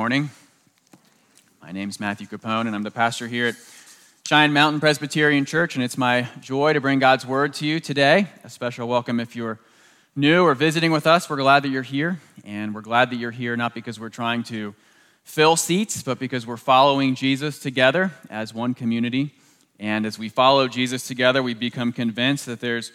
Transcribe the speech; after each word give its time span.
morning. 0.00 0.30
My 1.60 1.72
name 1.72 1.90
is 1.90 2.00
Matthew 2.00 2.26
Capone, 2.26 2.66
and 2.66 2.74
I'm 2.74 2.82
the 2.82 2.90
pastor 2.90 3.28
here 3.28 3.48
at 3.48 3.54
Cheyenne 4.26 4.54
Mountain 4.54 4.80
Presbyterian 4.80 5.44
Church, 5.44 5.74
and 5.74 5.84
it's 5.84 5.98
my 5.98 6.26
joy 6.40 6.72
to 6.72 6.80
bring 6.80 7.00
God's 7.00 7.26
word 7.26 7.52
to 7.56 7.66
you 7.66 7.80
today. 7.80 8.28
A 8.42 8.48
special 8.48 8.88
welcome 8.88 9.20
if 9.20 9.36
you're 9.36 9.58
new 10.16 10.42
or 10.42 10.54
visiting 10.54 10.90
with 10.90 11.06
us. 11.06 11.28
We're 11.28 11.36
glad 11.36 11.64
that 11.64 11.68
you're 11.68 11.82
here, 11.82 12.18
and 12.46 12.74
we're 12.74 12.80
glad 12.80 13.10
that 13.10 13.16
you're 13.16 13.30
here 13.30 13.58
not 13.58 13.74
because 13.74 14.00
we're 14.00 14.08
trying 14.08 14.42
to 14.44 14.74
fill 15.22 15.54
seats, 15.54 16.02
but 16.02 16.18
because 16.18 16.46
we're 16.46 16.56
following 16.56 17.14
Jesus 17.14 17.58
together 17.58 18.10
as 18.30 18.54
one 18.54 18.72
community. 18.72 19.34
And 19.78 20.06
as 20.06 20.18
we 20.18 20.30
follow 20.30 20.66
Jesus 20.66 21.06
together, 21.06 21.42
we 21.42 21.52
become 21.52 21.92
convinced 21.92 22.46
that 22.46 22.60
there's 22.60 22.90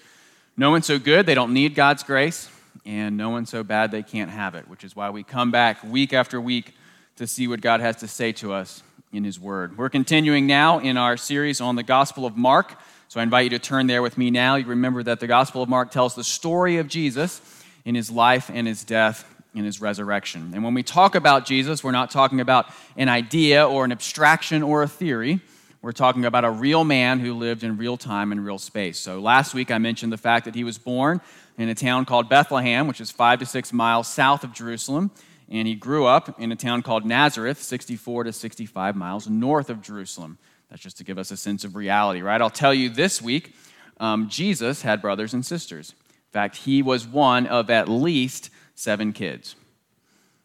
no 0.57 0.71
one 0.71 0.81
so 0.81 0.97
good 0.97 1.27
they 1.27 1.35
don't 1.35 1.53
need 1.53 1.75
God's 1.75 2.01
grace, 2.01 2.49
and 2.83 3.15
no 3.15 3.29
one 3.29 3.45
so 3.45 3.61
bad 3.61 3.91
they 3.91 4.01
can't 4.01 4.31
have 4.31 4.55
it, 4.55 4.67
which 4.67 4.83
is 4.83 4.95
why 4.95 5.11
we 5.11 5.21
come 5.21 5.51
back 5.51 5.83
week 5.83 6.11
after 6.11 6.41
week 6.41 6.73
to 7.17 7.25
see 7.25 7.47
what 7.47 7.61
God 7.61 7.79
has 7.79 7.95
to 7.97 8.09
say 8.09 8.33
to 8.33 8.51
us 8.51 8.83
in 9.13 9.23
His 9.23 9.39
Word. 9.39 9.77
We're 9.77 9.89
continuing 9.89 10.47
now 10.47 10.79
in 10.79 10.97
our 10.97 11.15
series 11.15 11.61
on 11.61 11.77
the 11.77 11.83
Gospel 11.83 12.25
of 12.25 12.35
Mark. 12.35 12.77
So 13.07 13.21
I 13.21 13.23
invite 13.23 13.45
you 13.45 13.49
to 13.51 13.59
turn 13.59 13.87
there 13.87 14.01
with 14.01 14.17
me 14.17 14.31
now. 14.31 14.55
You 14.55 14.65
remember 14.65 15.01
that 15.01 15.21
the 15.21 15.27
Gospel 15.27 15.63
of 15.63 15.69
Mark 15.69 15.91
tells 15.91 16.15
the 16.15 16.25
story 16.25 16.77
of 16.77 16.89
Jesus 16.89 17.41
in 17.85 17.95
his 17.95 18.11
life 18.11 18.51
and 18.53 18.67
his 18.67 18.83
death 18.83 19.23
and 19.55 19.65
his 19.65 19.79
resurrection. 19.79 20.51
And 20.53 20.61
when 20.61 20.73
we 20.73 20.83
talk 20.83 21.15
about 21.15 21.45
Jesus, 21.45 21.85
we're 21.85 21.91
not 21.91 22.11
talking 22.11 22.41
about 22.41 22.65
an 22.97 23.07
idea 23.07 23.65
or 23.65 23.85
an 23.85 23.93
abstraction 23.93 24.61
or 24.61 24.83
a 24.83 24.87
theory. 24.87 25.39
We're 25.81 25.93
talking 25.93 26.25
about 26.25 26.43
a 26.43 26.51
real 26.51 26.83
man 26.83 27.21
who 27.21 27.33
lived 27.33 27.63
in 27.63 27.77
real 27.77 27.95
time 27.95 28.33
and 28.33 28.43
real 28.43 28.57
space. 28.57 28.99
So 28.99 29.21
last 29.21 29.53
week 29.53 29.71
I 29.71 29.77
mentioned 29.77 30.11
the 30.11 30.17
fact 30.17 30.43
that 30.43 30.55
he 30.55 30.65
was 30.65 30.77
born 30.77 31.21
in 31.57 31.69
a 31.69 31.75
town 31.75 32.03
called 32.03 32.27
Bethlehem, 32.27 32.87
which 32.87 32.99
is 32.99 33.09
five 33.09 33.39
to 33.39 33.45
six 33.45 33.71
miles 33.71 34.09
south 34.09 34.43
of 34.43 34.51
Jerusalem 34.51 35.11
and 35.49 35.67
he 35.67 35.75
grew 35.75 36.05
up 36.05 36.39
in 36.39 36.51
a 36.51 36.55
town 36.55 36.81
called 36.81 37.05
Nazareth, 37.05 37.61
64 37.61 38.25
to 38.25 38.33
65 38.33 38.95
miles 38.95 39.29
north 39.29 39.69
of 39.69 39.81
Jerusalem. 39.81 40.37
That's 40.69 40.81
just 40.81 40.97
to 40.97 41.03
give 41.03 41.17
us 41.17 41.31
a 41.31 41.37
sense 41.37 41.63
of 41.63 41.75
reality, 41.75 42.21
right? 42.21 42.41
I'll 42.41 42.49
tell 42.49 42.73
you 42.73 42.89
this 42.89 43.21
week, 43.21 43.53
um, 43.99 44.27
Jesus 44.29 44.81
had 44.81 45.01
brothers 45.01 45.33
and 45.33 45.45
sisters. 45.45 45.91
In 45.91 46.31
fact, 46.31 46.57
he 46.57 46.81
was 46.81 47.07
one 47.07 47.47
of 47.47 47.69
at 47.69 47.87
least 47.87 48.49
seven 48.73 49.13
kids. 49.13 49.55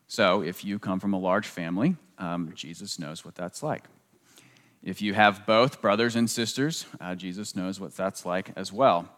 So 0.07 0.43
if 0.43 0.65
you 0.65 0.79
come 0.79 1.01
from 1.01 1.15
a 1.15 1.19
large 1.19 1.47
family, 1.47 1.97
um, 2.19 2.53
Jesus 2.55 2.99
knows 2.99 3.25
what 3.25 3.35
that's 3.35 3.63
like. 3.63 3.85
If 4.83 5.03
you 5.03 5.15
have 5.15 5.47
both 5.47 5.81
brothers 5.81 6.17
and 6.17 6.29
sisters, 6.29 6.87
uh, 7.01 7.15
Jesus 7.15 7.55
knows 7.55 7.81
what 7.81 7.97
that's 7.97 8.25
like 8.25 8.53
as 8.57 8.73
well. 8.73 9.09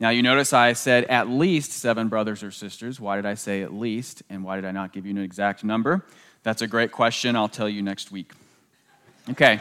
Now, 0.00 0.10
you 0.10 0.22
notice 0.22 0.52
I 0.52 0.72
said 0.72 1.04
at 1.04 1.28
least 1.28 1.72
seven 1.72 2.08
brothers 2.08 2.42
or 2.42 2.50
sisters. 2.50 2.98
Why 2.98 3.16
did 3.16 3.26
I 3.26 3.34
say 3.34 3.62
at 3.62 3.72
least? 3.72 4.22
And 4.28 4.42
why 4.44 4.56
did 4.56 4.64
I 4.64 4.72
not 4.72 4.92
give 4.92 5.06
you 5.06 5.12
an 5.12 5.18
exact 5.18 5.62
number? 5.62 6.04
That's 6.42 6.62
a 6.62 6.66
great 6.66 6.90
question. 6.90 7.36
I'll 7.36 7.48
tell 7.48 7.68
you 7.68 7.82
next 7.82 8.10
week. 8.10 8.32
Okay, 9.30 9.60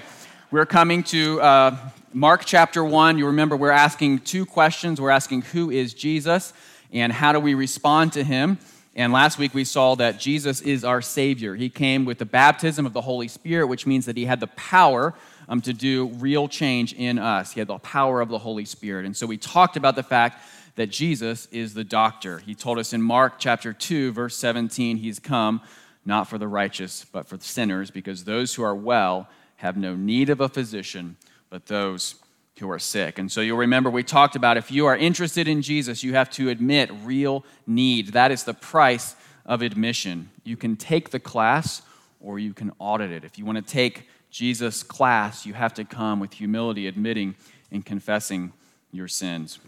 we're 0.50 0.66
coming 0.66 1.04
to 1.04 1.40
uh, 1.42 1.78
Mark 2.14 2.44
chapter 2.46 2.84
1. 2.84 3.20
You 3.20 3.28
remember 3.28 3.56
we're 3.56 3.70
asking 3.70 4.20
two 4.20 4.46
questions. 4.46 5.00
We're 5.00 5.12
asking, 5.12 5.44
Who 5.44 5.70
is 5.70 5.94
Jesus? 5.94 6.54
And 6.92 7.14
how 7.14 7.32
do 7.32 7.40
we 7.40 7.54
respond 7.54 8.14
to 8.14 8.24
him? 8.24 8.58
And 8.96 9.14
last 9.14 9.38
week 9.38 9.54
we 9.54 9.64
saw 9.64 9.96
that 9.96 10.20
Jesus 10.20 10.60
is 10.62 10.84
our 10.84 11.02
Savior. 11.02 11.56
He 11.56 11.70
came 11.70 12.04
with 12.04 12.18
the 12.18 12.26
baptism 12.26 12.86
of 12.86 12.94
the 12.94 13.02
Holy 13.02 13.28
Spirit, 13.28 13.68
which 13.68 13.88
means 13.88 14.06
that 14.08 14.18
he 14.18 14.26
had 14.26 14.40
the 14.40 14.48
power 14.48 15.14
um, 15.52 15.62
to 15.62 15.74
do 15.74 16.08
real 16.18 16.48
change 16.48 16.94
in 16.94 17.20
us. 17.20 17.52
He 17.52 17.60
had 17.60 17.68
the 17.68 17.78
power 17.78 18.22
of 18.22 18.30
the 18.30 18.38
Holy 18.38 18.64
Spirit. 18.64 19.06
And 19.06 19.16
so 19.16 19.28
we 19.28 19.38
talked 19.38 19.76
about 19.76 19.98
the 19.98 20.04
fact 20.04 20.42
that 20.76 20.88
Jesus 20.88 21.48
is 21.48 21.74
the 21.74 21.84
doctor. 21.84 22.40
He 22.40 22.56
told 22.56 22.80
us 22.80 22.94
in 22.94 23.02
Mark 23.02 23.34
chapter 23.38 23.74
2, 23.74 24.14
verse 24.14 24.38
17, 24.38 24.96
He's 24.96 25.20
come 25.20 25.60
not 26.06 26.30
for 26.30 26.38
the 26.38 26.48
righteous, 26.48 27.06
but 27.12 27.28
for 27.28 27.38
sinners, 27.38 27.92
because 27.92 28.24
those 28.24 28.56
who 28.56 28.64
are 28.64 28.74
well 28.74 29.28
have 29.58 29.76
no 29.76 29.94
need 29.94 30.30
of 30.30 30.40
a 30.40 30.48
physician, 30.48 31.18
but 31.50 31.66
those 31.66 32.16
who 32.58 32.72
are 32.72 32.80
sick. 32.80 33.20
And 33.20 33.30
so 33.30 33.42
you'll 33.42 33.58
remember 33.58 33.90
we 33.90 34.04
talked 34.04 34.38
about 34.38 34.56
if 34.56 34.72
you 34.72 34.86
are 34.86 34.96
interested 34.96 35.50
in 35.50 35.62
Jesus, 35.62 36.02
you 36.02 36.14
have 36.14 36.30
to 36.32 36.48
admit 36.48 36.90
real 37.04 37.44
need. 37.68 38.14
That 38.14 38.32
is 38.32 38.46
the 38.46 38.54
price 38.54 39.16
of 39.46 39.62
admission. 39.62 40.30
You 40.46 40.56
can 40.56 40.78
take 40.78 41.10
the 41.10 41.20
class 41.20 41.82
or 42.22 42.40
you 42.40 42.54
can 42.54 42.72
audit 42.80 43.12
it. 43.12 43.26
If 43.26 43.38
you 43.38 43.46
want 43.46 43.58
to 43.58 43.74
take 43.74 44.08
Jesus' 44.32 44.82
class, 44.82 45.46
you 45.46 45.54
have 45.54 45.74
to 45.74 45.84
come 45.84 46.22
with 46.22 46.34
humility, 46.34 46.88
admitting 46.88 47.36
and 47.70 47.86
confessing 47.86 48.54
your 48.92 49.10
sins. 49.10 49.60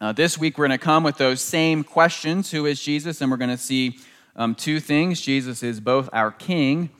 Uh, 0.00 0.12
this 0.12 0.36
week, 0.36 0.58
we're 0.58 0.66
going 0.66 0.78
to 0.78 0.84
come 0.84 1.04
with 1.04 1.16
those 1.16 1.40
same 1.40 1.84
questions 1.84 2.50
Who 2.50 2.66
is 2.66 2.82
Jesus? 2.82 3.20
And 3.20 3.30
we're 3.30 3.36
going 3.36 3.50
to 3.50 3.56
see 3.56 3.98
um, 4.34 4.54
two 4.56 4.80
things 4.80 5.20
Jesus 5.20 5.62
is 5.62 5.80
both 5.80 6.10
our 6.12 6.32
King 6.32 6.90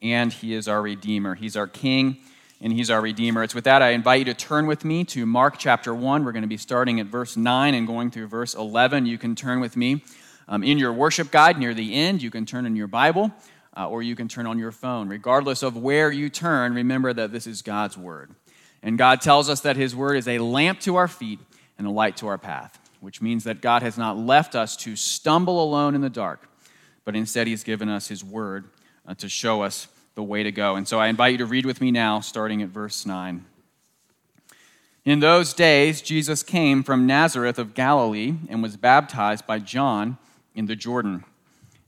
and 0.00 0.32
He 0.32 0.54
is 0.54 0.68
our 0.68 0.80
Redeemer. 0.80 1.34
He's 1.34 1.56
our 1.56 1.66
King 1.66 2.18
and 2.60 2.72
He's 2.72 2.88
our 2.88 3.00
Redeemer. 3.00 3.42
It's 3.42 3.54
with 3.54 3.64
that 3.64 3.82
I 3.82 3.90
invite 3.90 4.20
you 4.20 4.24
to 4.26 4.34
turn 4.34 4.66
with 4.68 4.84
me 4.84 5.04
to 5.06 5.26
Mark 5.26 5.58
chapter 5.58 5.92
1. 5.92 6.24
We're 6.24 6.32
going 6.32 6.42
to 6.42 6.48
be 6.48 6.56
starting 6.56 7.00
at 7.00 7.06
verse 7.06 7.36
9 7.36 7.74
and 7.74 7.86
going 7.86 8.12
through 8.12 8.28
verse 8.28 8.54
11. 8.54 9.06
You 9.06 9.18
can 9.18 9.34
turn 9.34 9.58
with 9.58 9.76
me 9.76 10.04
um, 10.46 10.62
in 10.62 10.78
your 10.78 10.92
worship 10.92 11.32
guide 11.32 11.58
near 11.58 11.74
the 11.74 11.94
end. 11.94 12.22
You 12.22 12.30
can 12.30 12.46
turn 12.46 12.64
in 12.64 12.76
your 12.76 12.86
Bible 12.86 13.32
uh, 13.78 13.88
or 13.88 14.02
you 14.02 14.16
can 14.16 14.26
turn 14.26 14.46
on 14.46 14.58
your 14.58 14.72
phone. 14.72 15.08
Regardless 15.08 15.62
of 15.62 15.76
where 15.76 16.10
you 16.10 16.28
turn, 16.28 16.74
remember 16.74 17.12
that 17.12 17.30
this 17.30 17.46
is 17.46 17.62
God's 17.62 17.96
Word. 17.96 18.34
And 18.82 18.98
God 18.98 19.20
tells 19.20 19.48
us 19.48 19.60
that 19.60 19.76
His 19.76 19.94
Word 19.94 20.16
is 20.16 20.26
a 20.26 20.40
lamp 20.40 20.80
to 20.80 20.96
our 20.96 21.08
feet 21.08 21.38
and 21.78 21.86
a 21.86 21.90
light 21.90 22.16
to 22.18 22.26
our 22.26 22.38
path, 22.38 22.78
which 23.00 23.22
means 23.22 23.44
that 23.44 23.60
God 23.60 23.82
has 23.82 23.96
not 23.96 24.18
left 24.18 24.56
us 24.56 24.76
to 24.78 24.96
stumble 24.96 25.62
alone 25.62 25.94
in 25.94 26.00
the 26.00 26.10
dark, 26.10 26.48
but 27.04 27.14
instead 27.14 27.46
He's 27.46 27.62
given 27.62 27.88
us 27.88 28.08
His 28.08 28.24
Word 28.24 28.64
uh, 29.06 29.14
to 29.14 29.28
show 29.28 29.62
us 29.62 29.86
the 30.16 30.24
way 30.24 30.42
to 30.42 30.50
go. 30.50 30.74
And 30.74 30.88
so 30.88 30.98
I 30.98 31.06
invite 31.06 31.32
you 31.32 31.38
to 31.38 31.46
read 31.46 31.64
with 31.64 31.80
me 31.80 31.92
now, 31.92 32.18
starting 32.18 32.62
at 32.62 32.70
verse 32.70 33.06
9. 33.06 33.44
In 35.04 35.20
those 35.20 35.54
days, 35.54 36.02
Jesus 36.02 36.42
came 36.42 36.82
from 36.82 37.06
Nazareth 37.06 37.58
of 37.58 37.74
Galilee 37.74 38.34
and 38.48 38.60
was 38.60 38.76
baptized 38.76 39.46
by 39.46 39.60
John 39.60 40.18
in 40.54 40.66
the 40.66 40.76
Jordan. 40.76 41.24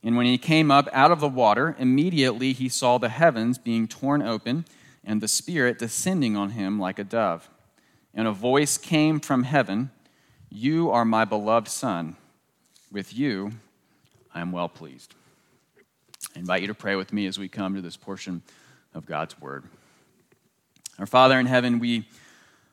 And 0.03 0.17
when 0.17 0.27
he 0.27 0.39
came 0.39 0.71
up 0.71 0.89
out 0.93 1.11
of 1.11 1.21
the 1.21 1.29
water, 1.29 1.77
immediately 1.79 2.53
he 2.53 2.69
saw 2.69 2.99
the 2.99 3.11
heavens 3.11 3.59
being 3.59 3.87
torn 3.87 4.23
open 4.23 4.65
and 5.05 5.21
the 5.21 5.29
Spirit 5.29 5.79
descending 5.79 6.37
on 6.37 6.51
him 6.51 6.79
like 6.79 6.99
a 6.99 7.05
dove. 7.05 7.49
And 8.15 8.27
a 8.27 8.33
voice 8.33 8.79
came 8.79 9.21
from 9.21 9.45
heaven 9.45 9.91
You 10.49 10.91
are 10.91 11.05
my 11.05 11.25
beloved 11.25 11.69
Son. 11.69 12.17
With 12.91 13.15
you 13.15 13.53
I 14.35 14.41
am 14.41 14.53
well 14.53 14.69
pleased. 14.69 15.15
I 16.35 16.39
invite 16.39 16.63
you 16.63 16.69
to 16.69 16.75
pray 16.75 16.97
with 16.97 17.13
me 17.13 17.27
as 17.27 17.39
we 17.39 17.49
come 17.49 17.75
to 17.75 17.81
this 17.81 17.97
portion 17.97 18.43
of 18.95 19.07
God's 19.07 19.41
Word. 19.41 19.65
Our 20.99 21.07
Father 21.07 21.39
in 21.39 21.47
heaven, 21.47 21.79
we 21.79 22.07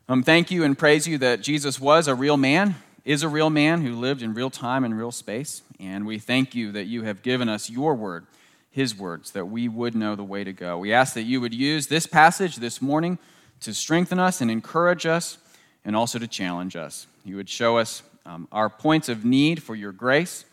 um, 0.09 0.23
thank 0.23 0.51
you 0.51 0.63
and 0.63 0.77
praise 0.77 1.07
you 1.07 1.17
that 1.19 1.41
Jesus 1.41 1.79
was 1.79 2.07
a 2.07 2.15
real 2.15 2.37
man 2.37 2.75
is 3.07 3.23
a 3.23 3.29
real 3.29 3.49
man 3.49 3.83
who 3.83 3.95
lived 3.95 4.21
in 4.21 4.33
real 4.33 4.49
time 4.49 4.83
and 4.83 4.97
real 4.97 5.13
space. 5.13 5.61
And 5.79 6.05
we 6.05 6.19
thank 6.19 6.53
you 6.53 6.73
that 6.73 6.87
you 6.87 7.03
have 7.03 7.23
given 7.23 7.47
us 7.47 7.69
your 7.69 7.95
word, 7.95 8.27
his 8.69 8.97
words, 8.97 9.31
that 9.31 9.45
we 9.45 9.69
would 9.69 9.95
know 9.95 10.13
the 10.17 10.25
way 10.25 10.43
to 10.43 10.51
go. 10.51 10.77
We 10.77 10.91
ask 10.91 11.13
that 11.13 11.23
you 11.23 11.39
would 11.39 11.53
use 11.53 11.87
this 11.87 12.05
passage 12.05 12.57
this 12.57 12.81
morning 12.81 13.17
to 13.61 13.73
strengthen 13.73 14.19
us 14.19 14.41
and 14.41 14.51
encourage 14.51 15.05
us 15.05 15.37
and 15.85 15.95
also 15.95 16.19
to 16.19 16.27
challenge 16.27 16.75
us. 16.75 17.07
You 17.23 17.37
would 17.37 17.47
show 17.47 17.77
us 17.77 18.03
um, 18.25 18.49
our 18.51 18.69
points 18.69 19.07
of 19.07 19.23
need 19.23 19.63
for 19.63 19.73
your 19.73 19.93
grace, 19.93 20.43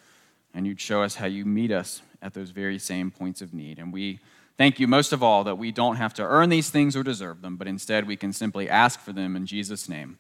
and 0.54 0.64
you'd 0.64 0.80
show 0.80 1.02
us 1.02 1.16
how 1.16 1.26
you 1.26 1.44
meet 1.44 1.72
us 1.72 2.02
at 2.22 2.34
those 2.34 2.50
very 2.50 2.78
same 2.78 3.10
points 3.10 3.42
of 3.42 3.52
need. 3.52 3.80
And 3.80 3.92
we 3.92 4.20
thank 4.56 4.78
you 4.78 4.86
most 4.86 5.12
of 5.12 5.24
all 5.24 5.42
that 5.42 5.58
we 5.58 5.72
don't 5.72 5.96
have 5.96 6.14
to 6.14 6.22
earn 6.22 6.50
these 6.50 6.70
things 6.70 6.94
or 6.94 7.02
deserve 7.02 7.42
them, 7.42 7.56
but 7.56 7.66
instead 7.66 8.06
we 8.06 8.16
can 8.16 8.32
simply 8.32 8.70
ask 8.70 9.00
for 9.00 9.12
them 9.12 9.34
in 9.34 9.44
Jesus' 9.44 9.88
name. 9.88 10.18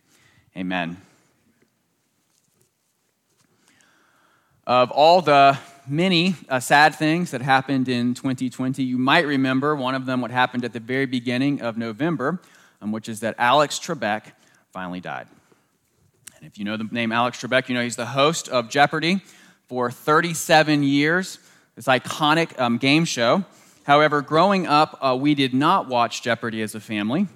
Amen. 0.56 0.96
Of 4.66 4.90
all 4.92 5.20
the 5.20 5.58
many 5.86 6.36
uh, 6.48 6.58
sad 6.58 6.94
things 6.94 7.32
that 7.32 7.42
happened 7.42 7.86
in 7.86 8.14
2020, 8.14 8.82
you 8.82 8.96
might 8.96 9.26
remember 9.26 9.76
one 9.76 9.94
of 9.94 10.06
them, 10.06 10.22
what 10.22 10.30
happened 10.30 10.64
at 10.64 10.72
the 10.72 10.80
very 10.80 11.04
beginning 11.04 11.60
of 11.60 11.76
November, 11.76 12.40
um, 12.80 12.90
which 12.90 13.10
is 13.10 13.20
that 13.20 13.34
Alex 13.36 13.78
Trebek 13.78 14.32
finally 14.72 15.00
died. 15.00 15.26
And 16.36 16.46
if 16.46 16.56
you 16.56 16.64
know 16.64 16.78
the 16.78 16.88
name 16.90 17.12
Alex 17.12 17.42
Trebek, 17.42 17.68
you 17.68 17.74
know 17.74 17.82
he's 17.82 17.96
the 17.96 18.06
host 18.06 18.48
of 18.48 18.70
Jeopardy 18.70 19.20
for 19.68 19.90
37 19.90 20.82
years, 20.82 21.38
this 21.76 21.84
iconic 21.84 22.58
um, 22.58 22.78
game 22.78 23.04
show. 23.04 23.44
However, 23.82 24.22
growing 24.22 24.66
up, 24.66 24.98
uh, 25.02 25.14
we 25.14 25.34
did 25.34 25.52
not 25.52 25.88
watch 25.88 26.22
Jeopardy 26.22 26.62
as 26.62 26.74
a 26.74 26.80
family. 26.80 27.28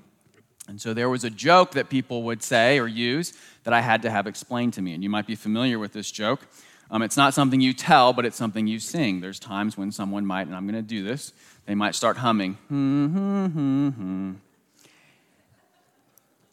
And 0.67 0.81
so 0.81 0.95
there 0.95 1.11
was 1.11 1.25
a 1.25 1.31
joke 1.31 1.73
that 1.73 1.91
people 1.91 2.23
would 2.23 2.43
say 2.43 2.79
or 2.79 2.87
use 2.87 3.35
that 3.65 3.75
I 3.75 3.83
had 3.83 4.01
to 4.03 4.11
have 4.11 4.27
explained 4.27 4.73
to 4.75 4.83
me. 4.83 4.95
And 4.95 5.03
you 5.03 5.11
might 5.11 5.27
be 5.27 5.35
familiar 5.35 5.79
with 5.79 5.93
this 5.93 6.11
joke. 6.11 6.47
Um, 6.91 7.03
it's 7.03 7.17
not 7.17 7.35
something 7.35 7.61
you 7.61 7.75
tell, 7.75 8.13
but 8.13 8.25
it's 8.25 8.37
something 8.37 8.67
you 8.67 8.79
sing. 8.79 9.21
There's 9.21 9.39
times 9.39 9.77
when 9.77 9.93
someone 9.93 10.25
might, 10.25 10.47
and 10.47 10.57
I'm 10.57 10.67
going 10.67 10.75
to 10.75 10.83
do 10.83 11.05
this, 11.05 11.33
they 11.67 11.75
might 11.75 11.95
start 11.95 12.17
humming. 12.17 12.57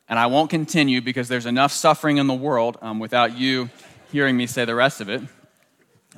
And 0.07 0.19
I 0.19 0.27
won't 0.27 0.49
continue 0.49 1.01
because 1.01 1.29
there's 1.29 1.45
enough 1.45 1.71
suffering 1.71 2.17
in 2.17 2.27
the 2.27 2.33
world 2.33 2.77
um, 2.81 2.99
without 2.99 3.37
you 3.37 3.69
hearing 4.11 4.37
me 4.37 4.45
say 4.45 4.65
the 4.65 4.75
rest 4.75 5.01
of 5.01 5.09
it. 5.09 5.21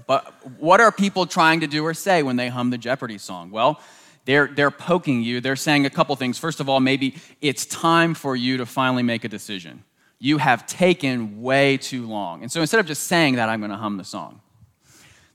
But 0.05 0.25
what 0.59 0.81
are 0.81 0.91
people 0.91 1.25
trying 1.25 1.61
to 1.61 1.67
do 1.67 1.85
or 1.85 1.93
say 1.93 2.21
when 2.23 2.35
they 2.35 2.49
hum 2.49 2.69
the 2.69 2.77
Jeopardy 2.77 3.17
song? 3.17 3.51
Well, 3.51 3.79
they're, 4.25 4.47
they're 4.47 4.71
poking 4.71 5.21
you. 5.21 5.39
They're 5.41 5.55
saying 5.55 5.85
a 5.85 5.89
couple 5.89 6.15
things. 6.15 6.37
First 6.37 6.59
of 6.59 6.67
all, 6.67 6.79
maybe 6.79 7.15
it's 7.41 7.65
time 7.65 8.13
for 8.13 8.35
you 8.35 8.57
to 8.57 8.65
finally 8.65 9.03
make 9.03 9.23
a 9.23 9.29
decision. 9.29 9.83
You 10.19 10.39
have 10.39 10.65
taken 10.65 11.41
way 11.41 11.77
too 11.77 12.07
long. 12.07 12.41
And 12.41 12.51
so 12.51 12.61
instead 12.61 12.79
of 12.79 12.85
just 12.85 13.03
saying 13.03 13.35
that, 13.35 13.49
I'm 13.49 13.59
going 13.59 13.71
to 13.71 13.77
hum 13.77 13.97
the 13.97 14.03
song, 14.03 14.41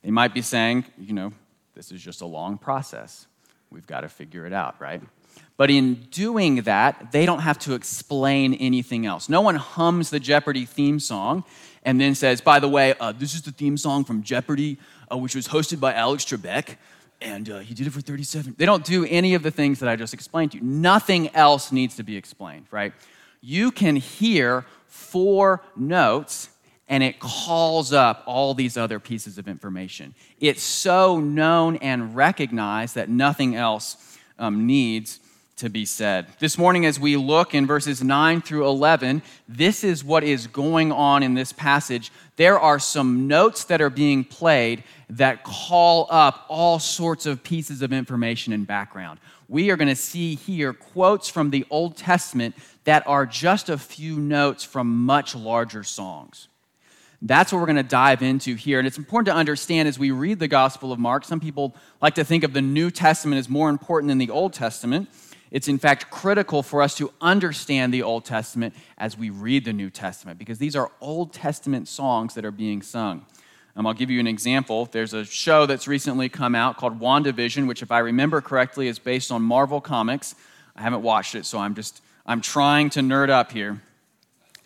they 0.03 0.11
might 0.11 0.35
be 0.35 0.43
saying, 0.43 0.85
you 0.99 1.13
know, 1.13 1.33
this 1.75 1.93
is 1.93 2.03
just 2.03 2.21
a 2.21 2.27
long 2.27 2.59
process. 2.59 3.27
We've 3.71 3.87
got 3.87 4.01
to 4.01 4.09
figure 4.09 4.45
it 4.47 4.53
out, 4.53 4.81
right? 4.81 5.01
But 5.57 5.71
in 5.71 5.95
doing 6.11 6.63
that, 6.63 7.13
they 7.13 7.25
don't 7.25 7.41
have 7.41 7.59
to 7.61 7.75
explain 7.75 8.55
anything 8.55 9.07
else. 9.07 9.29
No 9.29 9.41
one 9.41 9.55
hums 9.55 10.11
the 10.11 10.21
Jeopardy 10.21 10.65
theme 10.65 10.99
song 10.99 11.45
and 11.85 12.01
then 12.01 12.15
says, 12.15 12.41
by 12.41 12.59
the 12.59 12.69
way, 12.69 12.95
uh, 13.01 13.13
this 13.13 13.35
is 13.35 13.43
the 13.43 13.53
theme 13.53 13.77
song 13.77 14.05
from 14.05 14.23
Jeopardy, 14.23 14.79
uh, 15.11 15.17
which 15.17 15.35
was 15.35 15.49
hosted 15.49 15.81
by 15.81 15.95
Alex 15.95 16.25
Trebek, 16.25 16.77
and 17.21 17.49
uh, 17.49 17.59
he 17.61 17.75
did 17.75 17.87
it 17.87 17.91
for 17.91 18.01
37. 18.01 18.57
They 18.59 18.67
don't 18.67 18.85
do 18.85 19.05
any 19.05 19.35
of 19.35 19.43
the 19.43 19.51
things 19.51 19.79
that 19.81 19.89
I 19.89 19.97
just 19.97 20.15
explained 20.15 20.53
to 20.53 20.59
you. 20.59 20.65
Nothing 20.65 21.35
else 21.35 21.71
needs 21.71 21.97
to 21.97 22.03
be 22.03 22.17
explained, 22.17 22.67
right? 22.71 22.93
You 23.43 23.73
can 23.73 23.97
hear 23.97 24.65
four 24.87 25.63
notes 25.75 26.49
and 26.89 27.03
it 27.03 27.19
calls 27.19 27.93
up 27.93 28.23
all 28.27 28.55
these 28.55 28.77
other 28.77 29.01
pieces 29.01 29.37
of 29.37 29.49
information. 29.49 30.15
It's 30.39 30.63
so 30.63 31.19
known 31.19 31.77
and 31.77 32.15
recognized 32.15 32.95
that 32.95 33.09
nothing 33.09 33.57
else 33.57 34.17
um, 34.39 34.67
needs 34.67 35.19
to 35.57 35.69
be 35.69 35.85
said. 35.85 36.27
This 36.39 36.57
morning, 36.59 36.87
as 36.87 37.01
we 37.01 37.17
look 37.17 37.55
in 37.55 37.67
verses 37.67 38.03
9 38.03 38.43
through 38.43 38.67
11, 38.67 39.23
this 39.49 39.85
is 39.85 40.05
what 40.05 40.25
is 40.25 40.47
going 40.47 40.93
on 40.93 41.23
in 41.23 41.35
this 41.35 41.53
passage. 41.53 42.11
There 42.37 42.59
are 42.59 42.79
some 42.79 43.27
notes 43.27 43.65
that 43.65 43.81
are 43.81 43.91
being 43.91 44.25
played 44.25 44.85
that 45.11 45.45
call 45.45 46.07
up 46.11 46.47
all 46.49 46.79
sorts 46.79 47.27
of 47.27 47.43
pieces 47.43 47.83
of 47.83 47.93
information 47.93 48.53
and 48.53 48.67
background. 48.67 49.19
We 49.49 49.71
are 49.71 49.77
going 49.77 49.89
to 49.89 49.95
see 49.97 50.35
here 50.35 50.73
quotes 50.73 51.29
from 51.29 51.51
the 51.51 51.67
Old 51.71 51.97
Testament 51.97 52.55
that 52.85 53.07
are 53.07 53.27
just 53.27 53.69
a 53.69 53.79
few 53.79 54.19
notes 54.19 54.65
from 54.65 55.05
much 55.05 55.35
larger 55.35 55.85
songs. 55.85 56.49
That's 57.25 57.53
what 57.53 57.61
we're 57.61 57.67
going 57.67 57.77
to 57.77 57.85
dive 57.85 58.21
into 58.23 58.57
here. 58.57 58.81
And 58.81 58.89
it's 58.89 58.99
important 58.99 59.27
to 59.27 59.35
understand 59.35 59.87
as 59.87 59.97
we 59.97 60.11
read 60.11 60.41
the 60.41 60.49
Gospel 60.49 60.93
of 60.93 60.99
Mark, 60.99 61.25
some 61.25 61.39
people 61.39 61.77
like 62.01 62.17
to 62.17 62.25
think 62.25 62.43
of 62.43 62.53
the 62.53 62.63
New 62.63 62.91
Testament 62.91 63.39
as 63.39 63.49
more 63.49 63.71
important 63.71 64.09
than 64.09 64.19
the 64.19 64.31
Old 64.31 64.53
Testament. 64.53 65.09
It's 65.53 65.69
in 65.69 65.79
fact 65.79 66.11
critical 66.11 66.65
for 66.65 66.83
us 66.83 66.97
to 66.97 67.13
understand 67.21 67.95
the 67.95 68.03
Old 68.03 68.25
Testament 68.25 68.75
as 68.99 69.17
we 69.17 69.31
read 69.31 69.65
the 69.65 69.73
New 69.73 69.91
Testament 69.91 70.39
because 70.39 70.59
these 70.59 70.75
are 70.75 70.91
Old 71.01 71.33
Testament 71.33 71.87
songs 71.87 72.35
that 72.35 72.45
are 72.45 72.51
being 72.51 72.83
sung. 72.83 73.25
Um, 73.77 73.87
I'll 73.87 73.95
give 73.95 74.11
you 74.11 74.19
an 74.19 74.27
example. 74.27 74.87
There's 74.87 75.15
a 75.15 75.25
show 75.25 75.65
that's 75.67 75.87
recently 75.87 76.29
come 76.29 76.55
out 76.55 76.77
called 76.77 77.01
WandaVision, 77.01 77.67
which, 77.67 77.83
if 77.83 77.91
I 77.91 78.01
remember 78.01 78.41
correctly, 78.41 78.89
is 78.89 78.99
based 78.99 79.31
on 79.31 79.43
Marvel 79.43 79.81
Comics. 79.81 80.35
I 80.75 80.83
haven't 80.83 81.03
watched 81.03 81.35
it, 81.35 81.47
so 81.47 81.59
I'm 81.59 81.75
just 81.75 82.03
I'm 82.25 82.41
trying 82.41 82.91
to 82.91 83.01
nerd 83.01 83.31
up 83.31 83.53
here. 83.53 83.81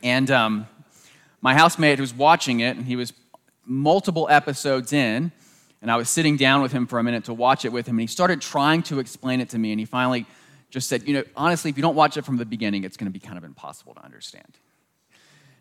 And 0.02 0.30
um, 0.30 0.66
my 1.40 1.54
housemate 1.54 1.98
was 1.98 2.12
watching 2.12 2.60
it, 2.60 2.76
and 2.76 2.84
he 2.84 2.96
was 2.96 3.12
multiple 3.64 4.28
episodes 4.30 4.92
in, 4.92 5.32
and 5.80 5.90
I 5.90 5.96
was 5.96 6.08
sitting 6.08 6.36
down 6.36 6.62
with 6.62 6.72
him 6.72 6.86
for 6.86 6.98
a 6.98 7.02
minute 7.02 7.24
to 7.24 7.34
watch 7.34 7.64
it 7.64 7.72
with 7.72 7.86
him, 7.86 7.94
and 7.96 8.02
he 8.02 8.06
started 8.06 8.40
trying 8.40 8.82
to 8.84 8.98
explain 8.98 9.40
it 9.40 9.50
to 9.50 9.58
me, 9.58 9.72
and 9.72 9.80
he 9.80 9.86
finally 9.86 10.26
just 10.70 10.88
said, 10.88 11.06
You 11.06 11.14
know, 11.14 11.24
honestly, 11.36 11.70
if 11.70 11.76
you 11.76 11.82
don't 11.82 11.96
watch 11.96 12.16
it 12.16 12.24
from 12.24 12.36
the 12.36 12.44
beginning, 12.44 12.84
it's 12.84 12.96
going 12.96 13.10
to 13.10 13.12
be 13.12 13.24
kind 13.24 13.38
of 13.38 13.44
impossible 13.44 13.94
to 13.94 14.04
understand. 14.04 14.58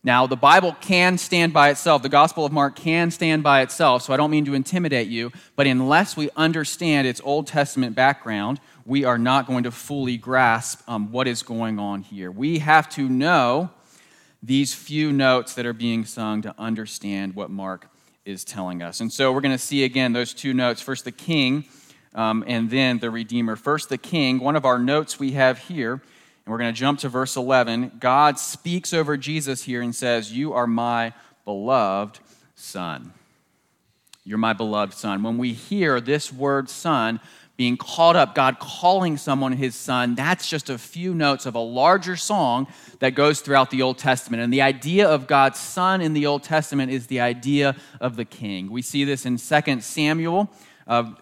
Now, 0.04 0.28
the 0.28 0.36
Bible 0.36 0.76
can 0.82 1.18
stand 1.18 1.52
by 1.52 1.72
itself. 1.72 2.04
The 2.04 2.10
Gospel 2.10 2.46
of 2.46 2.52
Mark 2.52 2.76
can 2.76 3.10
stand 3.10 3.42
by 3.42 3.62
itself, 3.62 4.04
so 4.04 4.14
I 4.14 4.18
don't 4.18 4.30
mean 4.30 4.46
to 4.46 4.54
intimidate 4.54 5.08
you, 5.08 5.32
but 5.56 5.66
unless 5.66 6.16
we 6.16 6.30
understand 6.36 7.08
its 7.08 7.22
Old 7.24 7.48
Testament 7.48 7.96
background, 7.96 8.60
we 8.86 9.04
are 9.04 9.18
not 9.18 9.48
going 9.48 9.64
to 9.64 9.72
fully 9.72 10.18
grasp 10.18 10.82
um, 10.88 11.12
what 11.12 11.28
is 11.28 11.42
going 11.42 11.80
on 11.80 12.02
here. 12.02 12.30
We 12.30 12.60
have 12.60 12.88
to 12.92 13.10
know 13.10 13.72
these 14.44 14.76
few 14.76 15.12
notes 15.12 15.56
that 15.56 15.66
are 15.66 15.74
being 15.74 16.06
sung 16.06 16.44
to 16.44 16.54
understand 16.58 17.36
what 17.36 17.50
Mark 17.50 17.90
is 18.26 18.44
telling 18.44 18.84
us. 18.84 19.00
And 19.00 19.12
so 19.12 19.32
we're 19.32 19.42
going 19.42 19.52
to 19.52 19.58
see 19.58 19.84
again 19.84 20.14
those 20.14 20.34
two 20.34 20.54
notes 20.54 20.82
first, 20.82 21.04
the 21.04 21.12
king 21.12 21.66
um, 22.16 22.44
and 22.48 22.70
then 22.70 23.00
the 23.00 23.12
Redeemer. 23.12 23.56
First, 23.56 23.90
the 23.90 23.98
king. 23.98 24.40
One 24.40 24.56
of 24.56 24.66
our 24.66 24.80
notes 24.80 25.20
we 25.20 25.32
have 25.32 25.60
here, 25.60 25.94
and 25.94 26.02
we're 26.46 26.58
going 26.58 26.74
to 26.74 26.80
jump 26.80 27.00
to 27.00 27.10
verse 27.10 27.36
11. 27.36 27.94
God 28.00 28.40
speaks 28.40 28.94
over 28.94 29.18
Jesus 29.18 29.64
here 29.64 29.82
and 29.82 29.94
says, 29.94 30.32
You 30.32 30.54
are 30.54 30.66
my 30.66 31.14
beloved 31.44 32.20
son. 32.56 33.14
You're 34.24 34.38
my 34.40 34.54
beloved 34.54 34.94
son. 34.94 35.22
When 35.22 35.38
we 35.38 35.54
hear 35.54 36.00
this 36.02 36.32
word 36.34 36.70
son, 36.70 37.20
being 37.58 37.78
called 37.78 38.16
up, 38.16 38.36
God 38.36 38.60
calling 38.60 39.18
someone 39.18 39.54
his 39.54 39.76
son, 39.76 40.16
that's 40.16 40.48
just 40.50 40.70
a 40.70 40.78
few 40.78 41.14
notes 41.14 41.46
of 41.46 41.56
a 41.56 41.60
larger 41.60 42.16
song 42.16 42.68
that 43.00 43.16
goes 43.16 43.42
throughout 43.42 43.72
the 43.72 43.82
Old 43.82 43.98
Testament. 43.98 44.44
And 44.44 44.52
the 44.52 44.62
idea 44.62 45.08
of 45.08 45.26
God's 45.28 45.60
son 45.60 46.02
in 46.02 46.14
the 46.14 46.26
Old 46.26 46.44
Testament 46.44 46.92
is 46.92 47.08
the 47.08 47.22
idea 47.22 47.76
of 48.02 48.18
the 48.18 48.26
king. 48.26 48.70
We 48.70 48.82
see 48.82 49.06
this 49.06 49.26
in 49.26 49.38
2 49.38 49.82
Samuel 49.82 50.50
uh, 50.88 51.14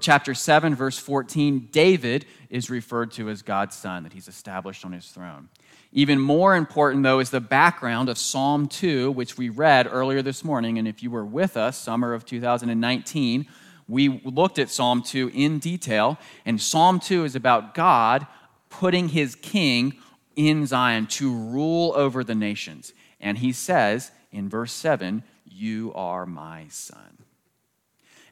chapter 0.00 0.34
7, 0.34 0.74
verse 0.74 0.98
14, 0.98 1.68
David 1.72 2.26
is 2.50 2.70
referred 2.70 3.10
to 3.12 3.28
as 3.28 3.42
God's 3.42 3.76
son, 3.76 4.04
that 4.04 4.12
he's 4.12 4.28
established 4.28 4.84
on 4.84 4.92
his 4.92 5.06
throne. 5.06 5.48
Even 5.92 6.18
more 6.18 6.56
important, 6.56 7.02
though, 7.02 7.18
is 7.18 7.30
the 7.30 7.40
background 7.40 8.08
of 8.08 8.16
Psalm 8.16 8.66
2, 8.66 9.10
which 9.10 9.36
we 9.36 9.48
read 9.48 9.86
earlier 9.90 10.22
this 10.22 10.42
morning. 10.44 10.78
And 10.78 10.88
if 10.88 11.02
you 11.02 11.10
were 11.10 11.24
with 11.24 11.56
us, 11.56 11.76
summer 11.76 12.14
of 12.14 12.24
2019, 12.24 13.46
we 13.92 14.22
looked 14.24 14.58
at 14.58 14.70
Psalm 14.70 15.02
2 15.02 15.32
in 15.34 15.58
detail. 15.58 16.18
And 16.46 16.58
Psalm 16.58 16.98
2 16.98 17.26
is 17.26 17.36
about 17.36 17.74
God 17.74 18.26
putting 18.70 19.10
his 19.10 19.34
king 19.34 19.98
in 20.34 20.66
Zion 20.66 21.06
to 21.08 21.30
rule 21.30 21.92
over 21.94 22.24
the 22.24 22.34
nations. 22.34 22.94
And 23.20 23.36
he 23.36 23.52
says 23.52 24.10
in 24.30 24.48
verse 24.48 24.72
7, 24.72 25.22
You 25.44 25.92
are 25.94 26.24
my 26.24 26.68
son. 26.70 27.18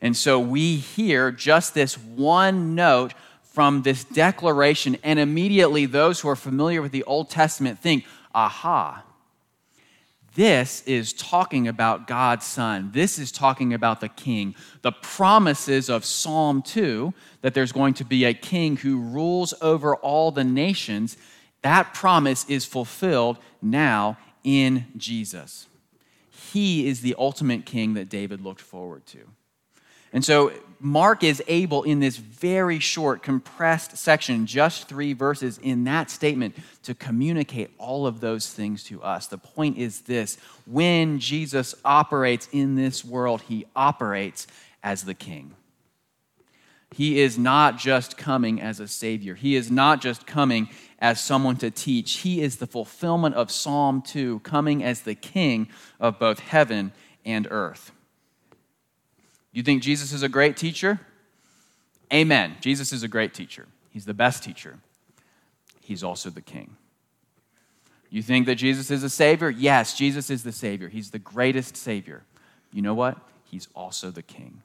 And 0.01 0.17
so 0.17 0.41
we 0.41 0.77
hear 0.77 1.31
just 1.31 1.75
this 1.75 1.99
one 1.99 2.75
note 2.75 3.12
from 3.43 3.83
this 3.83 4.05
declaration, 4.05 4.97
and 5.03 5.19
immediately 5.19 5.85
those 5.85 6.21
who 6.21 6.31
are 6.31 6.37
familiar 6.37 6.81
with 6.81 6.93
the 6.93 7.05
Old 7.05 7.29
Testament 7.29 7.81
think, 7.81 8.07
aha, 8.35 9.05
this 10.40 10.82
is 10.87 11.12
talking 11.12 11.69
about 11.69 12.06
God's 12.06 12.46
Son. 12.46 12.92
This 12.94 13.19
is 13.19 13.31
talking 13.31 13.75
about 13.75 14.00
the 14.00 14.08
King. 14.08 14.54
The 14.81 14.90
promises 14.90 15.90
of 15.90 16.02
Psalm 16.02 16.62
2 16.62 17.12
that 17.42 17.52
there's 17.52 17.72
going 17.72 17.92
to 17.92 18.06
be 18.06 18.25
a 18.25 18.32
King 18.32 18.78
who 18.78 18.98
rules 19.02 19.52
over 19.60 19.96
all 19.96 20.31
the 20.31 20.42
nations, 20.42 21.18
that 21.61 21.92
promise 21.92 22.47
is 22.49 22.64
fulfilled 22.64 23.37
now 23.61 24.16
in 24.42 24.87
Jesus. 24.97 25.66
He 26.30 26.88
is 26.88 27.02
the 27.02 27.14
ultimate 27.18 27.66
King 27.66 27.92
that 27.92 28.09
David 28.09 28.40
looked 28.40 28.62
forward 28.62 29.04
to. 29.09 29.18
And 30.11 30.25
so 30.25 30.52
Mark 30.82 31.22
is 31.22 31.42
able, 31.46 31.82
in 31.82 32.00
this 32.00 32.16
very 32.16 32.78
short, 32.78 33.22
compressed 33.22 33.99
section, 33.99 34.46
just 34.46 34.88
three 34.88 35.12
verses 35.12 35.58
in 35.58 35.84
that 35.84 36.10
statement, 36.10 36.56
to 36.84 36.94
communicate 36.94 37.70
all 37.76 38.06
of 38.06 38.20
those 38.20 38.50
things 38.50 38.82
to 38.84 39.02
us. 39.02 39.26
The 39.26 39.37
point 39.37 39.76
is 39.76 40.00
this 40.02 40.38
when 40.64 41.18
Jesus 41.18 41.75
operates 41.84 42.49
in 42.50 42.76
this 42.76 43.04
world, 43.04 43.42
he 43.42 43.66
operates 43.76 44.46
as 44.82 45.02
the 45.02 45.14
king. 45.14 45.54
He 46.92 47.20
is 47.20 47.38
not 47.38 47.78
just 47.78 48.16
coming 48.16 48.60
as 48.60 48.80
a 48.80 48.88
savior. 48.88 49.34
He 49.34 49.54
is 49.54 49.70
not 49.70 50.00
just 50.00 50.26
coming 50.26 50.68
as 50.99 51.20
someone 51.20 51.56
to 51.58 51.70
teach. 51.70 52.18
He 52.18 52.40
is 52.40 52.56
the 52.56 52.66
fulfillment 52.66 53.34
of 53.37 53.50
Psalm 53.50 54.02
2, 54.02 54.40
coming 54.40 54.82
as 54.82 55.02
the 55.02 55.14
king 55.14 55.68
of 56.00 56.18
both 56.18 56.40
heaven 56.40 56.92
and 57.25 57.46
earth. 57.50 57.92
You 59.52 59.62
think 59.62 59.83
Jesus 59.83 60.12
is 60.12 60.23
a 60.23 60.28
great 60.28 60.57
teacher? 60.57 61.00
Amen. 62.12 62.57
Jesus 62.61 62.92
is 62.92 63.02
a 63.02 63.09
great 63.09 63.35
teacher. 63.35 63.66
He's 63.90 64.04
the 64.04 64.14
best 64.14 64.42
teacher. 64.42 64.78
He's 65.80 66.04
also 66.04 66.30
the 66.30 66.40
king. 66.40 66.76
You 68.11 68.23
think 68.23 68.47
that 68.47 68.57
Jesus 68.57 68.90
is 68.90 69.02
a 69.04 69.11
savior? 69.11 69.50
Yes, 69.50 69.97
Jesus 69.97 70.30
is 70.30 70.42
the 70.42 70.52
savior. 70.52 70.88
He's 70.88 71.11
the 71.11 71.19
greatest 71.19 71.76
savior. 71.76 72.23
You 72.73 72.83
know 72.83 72.95
what? 72.95 73.16
He's 73.45 73.69
also 73.75 74.11
the 74.11 74.23
king. 74.23 74.62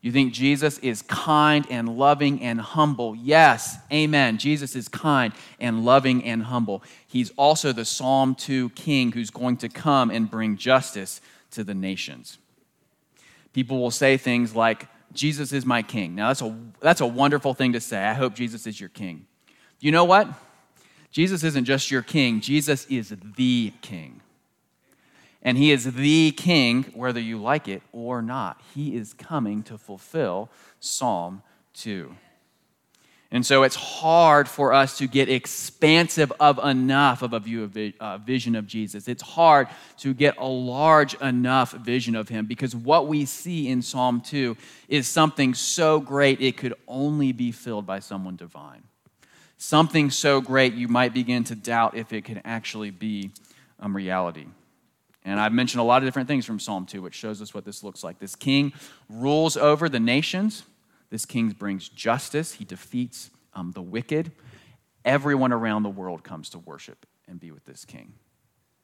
You 0.00 0.10
think 0.10 0.32
Jesus 0.32 0.78
is 0.78 1.02
kind 1.02 1.64
and 1.70 1.96
loving 1.96 2.42
and 2.42 2.60
humble? 2.60 3.14
Yes, 3.14 3.76
amen. 3.92 4.38
Jesus 4.38 4.74
is 4.74 4.88
kind 4.88 5.32
and 5.60 5.84
loving 5.84 6.24
and 6.24 6.44
humble. 6.44 6.82
He's 7.06 7.30
also 7.36 7.72
the 7.72 7.84
Psalm 7.84 8.34
2 8.34 8.70
king 8.70 9.12
who's 9.12 9.30
going 9.30 9.58
to 9.58 9.68
come 9.68 10.10
and 10.10 10.28
bring 10.28 10.56
justice 10.56 11.20
to 11.52 11.62
the 11.62 11.74
nations 11.74 12.38
people 13.52 13.78
will 13.78 13.90
say 13.90 14.16
things 14.16 14.54
like, 14.54 14.88
Jesus 15.12 15.52
is 15.52 15.66
my 15.66 15.82
king. 15.82 16.14
Now, 16.14 16.28
that's 16.28 16.42
a, 16.42 16.56
that's 16.80 17.00
a 17.00 17.06
wonderful 17.06 17.54
thing 17.54 17.74
to 17.74 17.80
say. 17.80 18.02
I 18.02 18.14
hope 18.14 18.34
Jesus 18.34 18.66
is 18.66 18.80
your 18.80 18.88
king. 18.88 19.26
You 19.80 19.92
know 19.92 20.04
what? 20.04 20.28
Jesus 21.10 21.44
isn't 21.44 21.66
just 21.66 21.90
your 21.90 22.02
king, 22.02 22.40
Jesus 22.40 22.86
is 22.86 23.14
the 23.36 23.72
king. 23.82 24.22
And 25.42 25.58
he 25.58 25.72
is 25.72 25.92
the 25.92 26.30
king, 26.32 26.84
whether 26.94 27.20
you 27.20 27.36
like 27.36 27.68
it 27.68 27.82
or 27.92 28.22
not. 28.22 28.62
He 28.74 28.96
is 28.96 29.12
coming 29.12 29.62
to 29.64 29.76
fulfill 29.76 30.48
Psalm 30.78 31.42
2. 31.74 32.14
And 33.34 33.46
so 33.46 33.62
it's 33.62 33.76
hard 33.76 34.46
for 34.46 34.74
us 34.74 34.98
to 34.98 35.06
get 35.06 35.30
expansive 35.30 36.30
of 36.38 36.58
enough 36.58 37.22
of 37.22 37.32
a 37.32 37.40
view 37.40 37.64
of 37.64 37.74
uh, 37.98 38.18
vision 38.18 38.54
of 38.54 38.66
Jesus. 38.66 39.08
It's 39.08 39.22
hard 39.22 39.68
to 40.00 40.12
get 40.12 40.36
a 40.36 40.46
large 40.46 41.14
enough 41.14 41.72
vision 41.72 42.14
of 42.14 42.28
him 42.28 42.44
because 42.44 42.76
what 42.76 43.08
we 43.08 43.24
see 43.24 43.68
in 43.68 43.80
Psalm 43.80 44.20
2 44.20 44.54
is 44.86 45.08
something 45.08 45.54
so 45.54 45.98
great 45.98 46.42
it 46.42 46.58
could 46.58 46.74
only 46.86 47.32
be 47.32 47.52
filled 47.52 47.86
by 47.86 48.00
someone 48.00 48.36
divine. 48.36 48.82
Something 49.56 50.10
so 50.10 50.42
great 50.42 50.74
you 50.74 50.88
might 50.88 51.14
begin 51.14 51.42
to 51.44 51.54
doubt 51.54 51.96
if 51.96 52.12
it 52.12 52.26
can 52.26 52.42
actually 52.44 52.90
be 52.90 53.30
a 53.80 53.86
um, 53.86 53.96
reality. 53.96 54.44
And 55.24 55.40
I've 55.40 55.52
mentioned 55.54 55.80
a 55.80 55.84
lot 55.84 56.02
of 56.02 56.06
different 56.06 56.28
things 56.28 56.44
from 56.44 56.60
Psalm 56.60 56.84
2, 56.84 57.00
which 57.00 57.14
shows 57.14 57.40
us 57.40 57.54
what 57.54 57.64
this 57.64 57.82
looks 57.82 58.04
like. 58.04 58.18
This 58.18 58.36
king 58.36 58.74
rules 59.08 59.56
over 59.56 59.88
the 59.88 60.00
nations 60.00 60.64
this 61.12 61.26
king 61.26 61.50
brings 61.50 61.90
justice, 61.90 62.54
he 62.54 62.64
defeats 62.64 63.28
um, 63.52 63.72
the 63.72 63.82
wicked. 63.82 64.32
Everyone 65.04 65.52
around 65.52 65.82
the 65.82 65.90
world 65.90 66.24
comes 66.24 66.48
to 66.50 66.58
worship 66.58 67.04
and 67.28 67.38
be 67.38 67.50
with 67.50 67.66
this 67.66 67.84
king. 67.84 68.14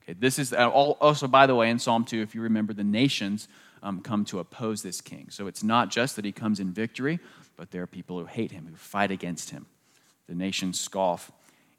Okay, 0.02 0.12
this 0.12 0.38
is 0.38 0.52
uh, 0.52 0.68
also, 0.68 1.26
by 1.26 1.47
the 1.47 1.54
way, 1.54 1.70
in 1.70 1.78
Psalm 1.78 2.04
2, 2.04 2.20
if 2.20 2.35
you 2.35 2.42
remember, 2.42 2.75
the 2.75 2.85
nations 2.85 3.49
um, 3.82 4.02
come 4.02 4.26
to 4.26 4.40
oppose 4.40 4.82
this 4.82 5.00
king. 5.00 5.28
So 5.30 5.47
it's 5.47 5.62
not 5.62 5.88
just 5.90 6.16
that 6.16 6.26
he 6.26 6.32
comes 6.32 6.61
in 6.61 6.70
victory, 6.70 7.18
but 7.56 7.70
there 7.70 7.82
are 7.82 7.87
people 7.87 8.18
who 8.18 8.26
hate 8.26 8.52
him, 8.52 8.66
who 8.66 8.76
fight 8.76 9.11
against 9.11 9.49
him. 9.49 9.64
The 10.26 10.35
nations 10.35 10.78
scoff 10.78 11.32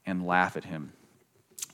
and 0.04 0.26
laugh 0.26 0.58
at 0.58 0.66
him 0.66 0.94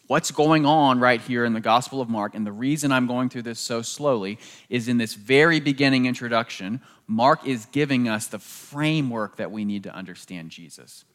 what's 0.07 0.31
going 0.31 0.65
on 0.65 0.99
right 0.99 1.21
here 1.21 1.45
in 1.45 1.53
the 1.53 1.59
Gospel 1.59 2.01
of 2.01 2.09
Mark, 2.09 2.35
and 2.35 2.45
the 2.45 2.51
reason 2.51 2.91
I'm 2.91 3.07
going 3.07 3.29
through 3.29 3.43
this 3.43 3.59
so 3.59 3.81
slowly 3.81 4.37
is 4.69 4.87
in 4.87 4.97
this 4.97 5.13
very 5.13 5.59
beginning 5.59 6.05
introduction, 6.05 6.81
Mark 7.07 7.45
is 7.45 7.65
giving 7.67 8.07
us 8.07 8.27
the 8.27 8.39
framework 8.39 9.37
that 9.37 9.51
we 9.51 9.65
need 9.65 9.83
to 9.83 9.93
understand 9.93 10.49
Jesus. 10.49 11.05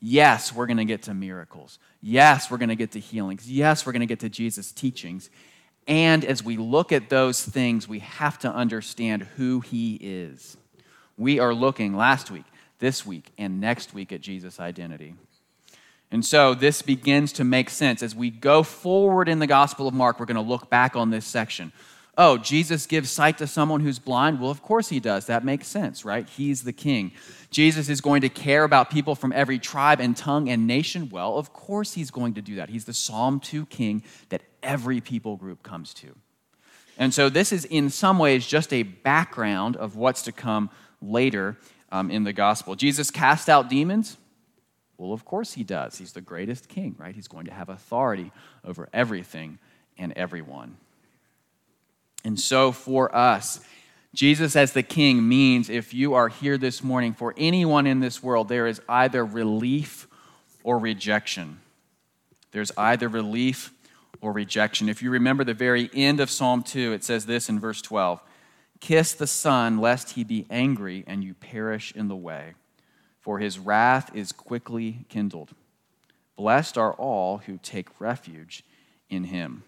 Yes, 0.00 0.54
we're 0.54 0.66
going 0.66 0.76
to 0.76 0.84
get 0.84 1.02
to 1.04 1.14
miracles. 1.14 1.78
Yes, 2.00 2.50
we're 2.50 2.58
going 2.58 2.68
to 2.68 2.76
get 2.76 2.92
to 2.92 3.00
healings. 3.00 3.50
Yes, 3.50 3.84
we're 3.84 3.92
going 3.92 4.00
to 4.00 4.06
get 4.06 4.20
to 4.20 4.28
Jesus' 4.28 4.70
teachings. 4.72 5.28
And 5.86 6.24
as 6.24 6.44
we 6.44 6.56
look 6.56 6.92
at 6.92 7.08
those 7.08 7.42
things, 7.42 7.88
we 7.88 8.00
have 8.00 8.38
to 8.40 8.52
understand 8.52 9.22
who 9.36 9.60
he 9.60 9.96
is. 10.00 10.56
We 11.16 11.40
are 11.40 11.54
looking 11.54 11.96
last 11.96 12.30
week, 12.30 12.44
this 12.78 13.04
week, 13.04 13.32
and 13.38 13.60
next 13.60 13.92
week 13.92 14.12
at 14.12 14.20
Jesus' 14.20 14.60
identity. 14.60 15.14
And 16.10 16.24
so 16.24 16.54
this 16.54 16.80
begins 16.82 17.32
to 17.34 17.44
make 17.44 17.68
sense. 17.68 18.02
As 18.02 18.14
we 18.14 18.30
go 18.30 18.62
forward 18.62 19.28
in 19.28 19.40
the 19.40 19.46
Gospel 19.46 19.86
of 19.86 19.94
Mark, 19.94 20.18
we're 20.18 20.26
going 20.26 20.36
to 20.36 20.40
look 20.40 20.70
back 20.70 20.96
on 20.96 21.10
this 21.10 21.26
section. 21.26 21.72
Oh, 22.16 22.36
Jesus 22.36 22.86
gives 22.86 23.10
sight 23.10 23.38
to 23.38 23.46
someone 23.46 23.80
who's 23.80 24.00
blind? 24.00 24.40
Well, 24.40 24.50
of 24.50 24.60
course 24.60 24.88
he 24.88 24.98
does. 24.98 25.26
That 25.26 25.44
makes 25.44 25.68
sense, 25.68 26.04
right? 26.04 26.28
He's 26.28 26.64
the 26.64 26.72
king. 26.72 27.12
Jesus 27.50 27.88
is 27.88 28.00
going 28.00 28.22
to 28.22 28.28
care 28.28 28.64
about 28.64 28.90
people 28.90 29.14
from 29.14 29.32
every 29.32 29.60
tribe 29.60 30.00
and 30.00 30.16
tongue 30.16 30.48
and 30.48 30.66
nation? 30.66 31.10
Well, 31.10 31.38
of 31.38 31.52
course 31.52 31.92
he's 31.94 32.10
going 32.10 32.34
to 32.34 32.42
do 32.42 32.56
that. 32.56 32.70
He's 32.70 32.86
the 32.86 32.92
Psalm 32.94 33.38
2 33.38 33.66
king 33.66 34.02
that 34.30 34.42
every 34.64 35.00
people 35.00 35.36
group 35.36 35.62
comes 35.62 35.94
to. 35.94 36.16
And 36.98 37.14
so 37.14 37.28
this 37.28 37.52
is, 37.52 37.64
in 37.66 37.90
some 37.90 38.18
ways, 38.18 38.44
just 38.44 38.72
a 38.72 38.82
background 38.82 39.76
of 39.76 39.94
what's 39.94 40.22
to 40.22 40.32
come 40.32 40.70
later 41.00 41.56
um, 41.92 42.10
in 42.10 42.24
the 42.24 42.32
gospel. 42.32 42.74
Jesus 42.74 43.12
cast 43.12 43.48
out 43.48 43.70
demons. 43.70 44.16
Well, 44.98 45.12
of 45.12 45.24
course 45.24 45.54
he 45.54 45.62
does. 45.62 45.96
He's 45.96 46.12
the 46.12 46.20
greatest 46.20 46.68
king, 46.68 46.96
right? 46.98 47.14
He's 47.14 47.28
going 47.28 47.46
to 47.46 47.54
have 47.54 47.68
authority 47.68 48.32
over 48.64 48.88
everything 48.92 49.60
and 49.96 50.12
everyone. 50.14 50.76
And 52.24 52.38
so 52.38 52.72
for 52.72 53.14
us, 53.14 53.60
Jesus 54.12 54.56
as 54.56 54.72
the 54.72 54.82
king 54.82 55.26
means 55.28 55.70
if 55.70 55.94
you 55.94 56.14
are 56.14 56.28
here 56.28 56.58
this 56.58 56.82
morning, 56.82 57.14
for 57.14 57.32
anyone 57.36 57.86
in 57.86 58.00
this 58.00 58.22
world, 58.22 58.48
there 58.48 58.66
is 58.66 58.80
either 58.88 59.24
relief 59.24 60.08
or 60.64 60.78
rejection. 60.78 61.60
There's 62.50 62.72
either 62.76 63.08
relief 63.08 63.72
or 64.20 64.32
rejection. 64.32 64.88
If 64.88 65.00
you 65.00 65.10
remember 65.10 65.44
the 65.44 65.54
very 65.54 65.88
end 65.94 66.18
of 66.18 66.28
Psalm 66.28 66.64
2, 66.64 66.92
it 66.92 67.04
says 67.04 67.26
this 67.26 67.48
in 67.48 67.60
verse 67.60 67.80
12 67.80 68.20
Kiss 68.80 69.12
the 69.12 69.26
Son, 69.28 69.78
lest 69.78 70.12
he 70.12 70.24
be 70.24 70.46
angry 70.50 71.04
and 71.06 71.22
you 71.22 71.34
perish 71.34 71.92
in 71.94 72.08
the 72.08 72.16
way 72.16 72.54
for 73.28 73.38
his 73.38 73.58
wrath 73.58 74.10
is 74.16 74.32
quickly 74.32 75.04
kindled. 75.10 75.50
Blessed 76.34 76.78
are 76.78 76.94
all 76.94 77.36
who 77.36 77.58
take 77.62 78.00
refuge 78.00 78.64
in 79.10 79.24
him. 79.24 79.64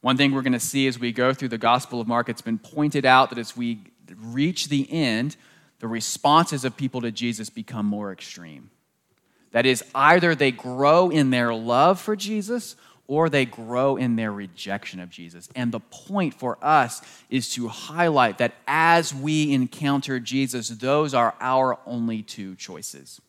One 0.00 0.16
thing 0.16 0.30
we're 0.30 0.42
going 0.42 0.52
to 0.52 0.60
see 0.60 0.86
as 0.86 0.96
we 0.96 1.10
go 1.10 1.34
through 1.34 1.48
the 1.48 1.58
Gospel 1.58 2.00
of 2.00 2.06
Mark, 2.06 2.28
it's 2.28 2.42
been 2.42 2.60
pointed 2.60 3.04
out 3.04 3.30
that 3.30 3.38
as 3.40 3.56
we 3.56 3.80
reach 4.16 4.68
the 4.68 4.88
end, 4.92 5.36
the 5.80 5.88
responses 5.88 6.64
of 6.64 6.76
people 6.76 7.00
to 7.00 7.10
Jesus 7.10 7.50
become 7.50 7.84
more 7.84 8.12
extreme. 8.12 8.70
That 9.50 9.66
is, 9.66 9.82
either 9.92 10.36
they 10.36 10.52
grow 10.52 11.10
in 11.10 11.30
their 11.30 11.52
love 11.52 12.00
for 12.00 12.14
Jesus 12.14 12.76
or 13.08 13.28
they 13.28 13.44
grow 13.44 13.96
in 13.96 14.16
their 14.16 14.32
rejection 14.32 15.00
of 15.00 15.10
Jesus. 15.10 15.48
And 15.54 15.70
the 15.70 15.80
point 15.80 16.34
for 16.34 16.58
us 16.62 17.02
is 17.30 17.52
to 17.54 17.68
highlight 17.68 18.38
that 18.38 18.54
as 18.66 19.14
we 19.14 19.52
encounter 19.52 20.18
Jesus, 20.18 20.68
those 20.68 21.14
are 21.14 21.34
our 21.40 21.78
only 21.86 22.22
two 22.22 22.56
choices. 22.56 23.20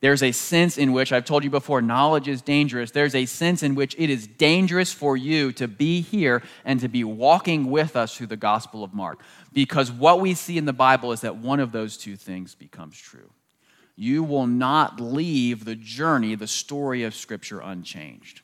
There's 0.00 0.22
a 0.22 0.32
sense 0.32 0.76
in 0.76 0.92
which, 0.92 1.12
I've 1.12 1.24
told 1.24 1.44
you 1.44 1.50
before, 1.50 1.80
knowledge 1.80 2.28
is 2.28 2.42
dangerous. 2.42 2.90
There's 2.90 3.14
a 3.14 3.24
sense 3.24 3.62
in 3.62 3.74
which 3.74 3.94
it 3.98 4.10
is 4.10 4.26
dangerous 4.26 4.92
for 4.92 5.16
you 5.16 5.50
to 5.52 5.66
be 5.66 6.02
here 6.02 6.42
and 6.66 6.78
to 6.80 6.88
be 6.88 7.04
walking 7.04 7.70
with 7.70 7.96
us 7.96 8.14
through 8.14 8.26
the 8.26 8.36
Gospel 8.36 8.84
of 8.84 8.92
Mark. 8.92 9.20
Because 9.54 9.90
what 9.90 10.20
we 10.20 10.34
see 10.34 10.58
in 10.58 10.66
the 10.66 10.74
Bible 10.74 11.12
is 11.12 11.22
that 11.22 11.36
one 11.36 11.58
of 11.58 11.72
those 11.72 11.96
two 11.96 12.16
things 12.16 12.54
becomes 12.54 12.98
true. 12.98 13.30
You 13.96 14.24
will 14.24 14.46
not 14.46 15.00
leave 15.00 15.64
the 15.64 15.76
journey, 15.76 16.34
the 16.34 16.48
story 16.48 17.04
of 17.04 17.14
Scripture 17.14 17.60
unchanged. 17.60 18.42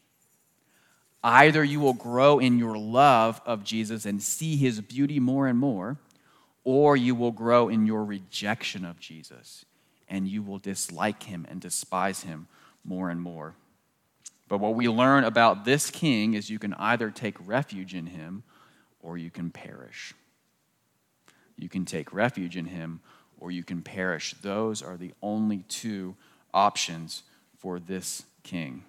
Either 1.22 1.62
you 1.62 1.80
will 1.80 1.92
grow 1.92 2.38
in 2.38 2.58
your 2.58 2.78
love 2.78 3.40
of 3.44 3.62
Jesus 3.62 4.06
and 4.06 4.22
see 4.22 4.56
his 4.56 4.80
beauty 4.80 5.20
more 5.20 5.46
and 5.46 5.58
more, 5.58 5.98
or 6.64 6.96
you 6.96 7.14
will 7.14 7.32
grow 7.32 7.68
in 7.68 7.86
your 7.86 8.04
rejection 8.04 8.84
of 8.84 8.98
Jesus 8.98 9.64
and 10.08 10.26
you 10.26 10.42
will 10.42 10.58
dislike 10.58 11.22
him 11.22 11.46
and 11.48 11.60
despise 11.60 12.22
him 12.22 12.48
more 12.84 13.10
and 13.10 13.20
more. 13.20 13.54
But 14.48 14.58
what 14.58 14.74
we 14.74 14.88
learn 14.88 15.22
about 15.22 15.64
this 15.64 15.90
king 15.90 16.34
is 16.34 16.50
you 16.50 16.58
can 16.58 16.74
either 16.74 17.10
take 17.10 17.36
refuge 17.46 17.94
in 17.94 18.06
him 18.06 18.42
or 19.00 19.16
you 19.16 19.30
can 19.30 19.50
perish. 19.50 20.12
You 21.56 21.68
can 21.68 21.84
take 21.84 22.12
refuge 22.12 22.56
in 22.56 22.64
him 22.64 23.00
or 23.38 23.52
you 23.52 23.62
can 23.62 23.82
perish. 23.82 24.34
Those 24.42 24.82
are 24.82 24.96
the 24.96 25.12
only 25.22 25.58
two 25.68 26.16
options 26.52 27.22
for 27.58 27.78
this 27.78 28.24
king. 28.42 28.84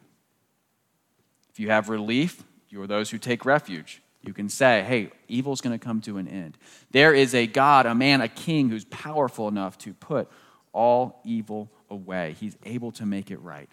If 1.51 1.59
you 1.59 1.69
have 1.69 1.89
relief, 1.89 2.43
you 2.69 2.81
are 2.81 2.87
those 2.87 3.09
who 3.09 3.17
take 3.17 3.45
refuge. 3.45 4.01
You 4.23 4.33
can 4.33 4.49
say, 4.49 4.83
hey, 4.83 5.11
evil's 5.27 5.61
going 5.61 5.77
to 5.77 5.83
come 5.83 5.99
to 6.01 6.17
an 6.17 6.27
end. 6.27 6.57
There 6.91 7.13
is 7.13 7.33
a 7.33 7.47
God, 7.47 7.85
a 7.85 7.95
man, 7.95 8.21
a 8.21 8.27
king 8.27 8.69
who's 8.69 8.85
powerful 8.85 9.47
enough 9.47 9.77
to 9.79 9.93
put 9.93 10.29
all 10.73 11.21
evil 11.25 11.71
away. 11.89 12.35
He's 12.39 12.55
able 12.63 12.91
to 12.93 13.05
make 13.05 13.31
it 13.31 13.41
right. 13.41 13.69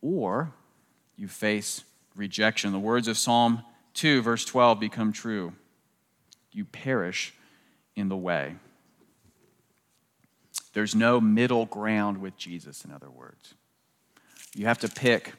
Or 0.00 0.52
you 1.16 1.28
face 1.28 1.84
rejection. 2.16 2.72
The 2.72 2.78
words 2.78 3.06
of 3.06 3.18
Psalm 3.18 3.62
2, 3.94 4.22
verse 4.22 4.44
12, 4.44 4.80
become 4.80 5.12
true. 5.12 5.52
You 6.52 6.64
perish 6.64 7.34
in 7.94 8.08
the 8.08 8.16
way. 8.16 8.56
There's 10.72 10.94
no 10.94 11.20
middle 11.20 11.66
ground 11.66 12.18
with 12.18 12.36
Jesus, 12.36 12.84
in 12.84 12.92
other 12.92 13.10
words. 13.10 13.54
You 14.54 14.66
have 14.66 14.78
to 14.78 14.88
pick 14.88 15.34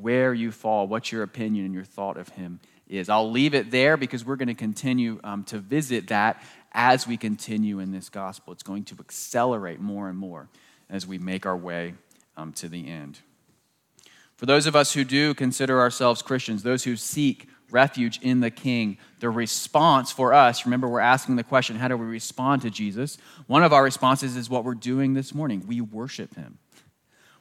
where 0.00 0.32
you 0.32 0.52
fall, 0.52 0.86
what 0.86 1.10
your 1.10 1.22
opinion 1.22 1.64
and 1.64 1.74
your 1.74 1.84
thought 1.84 2.16
of 2.16 2.28
him 2.30 2.60
is. 2.88 3.08
I'll 3.08 3.30
leave 3.30 3.54
it 3.54 3.70
there 3.70 3.96
because 3.96 4.24
we're 4.24 4.36
going 4.36 4.48
to 4.48 4.54
continue 4.54 5.20
um, 5.24 5.44
to 5.44 5.58
visit 5.58 6.08
that 6.08 6.42
as 6.72 7.06
we 7.06 7.16
continue 7.16 7.80
in 7.80 7.90
this 7.90 8.08
gospel. 8.08 8.52
It's 8.52 8.62
going 8.62 8.84
to 8.84 8.96
accelerate 9.00 9.80
more 9.80 10.08
and 10.08 10.16
more 10.16 10.48
as 10.88 11.06
we 11.06 11.18
make 11.18 11.46
our 11.46 11.56
way 11.56 11.94
um, 12.36 12.52
to 12.54 12.68
the 12.68 12.88
end. 12.88 13.18
For 14.36 14.46
those 14.46 14.66
of 14.66 14.76
us 14.76 14.92
who 14.92 15.04
do 15.04 15.34
consider 15.34 15.80
ourselves 15.80 16.22
Christians, 16.22 16.62
those 16.62 16.84
who 16.84 16.96
seek 16.96 17.48
refuge 17.70 18.20
in 18.22 18.40
the 18.40 18.50
King, 18.50 18.96
the 19.18 19.28
response 19.28 20.12
for 20.12 20.32
us, 20.32 20.64
remember, 20.64 20.88
we're 20.88 21.00
asking 21.00 21.36
the 21.36 21.42
question 21.42 21.76
how 21.76 21.88
do 21.88 21.96
we 21.96 22.06
respond 22.06 22.62
to 22.62 22.70
Jesus? 22.70 23.18
One 23.48 23.64
of 23.64 23.72
our 23.72 23.82
responses 23.82 24.36
is 24.36 24.48
what 24.48 24.64
we're 24.64 24.74
doing 24.74 25.14
this 25.14 25.34
morning 25.34 25.64
we 25.66 25.80
worship 25.80 26.36
him 26.36 26.58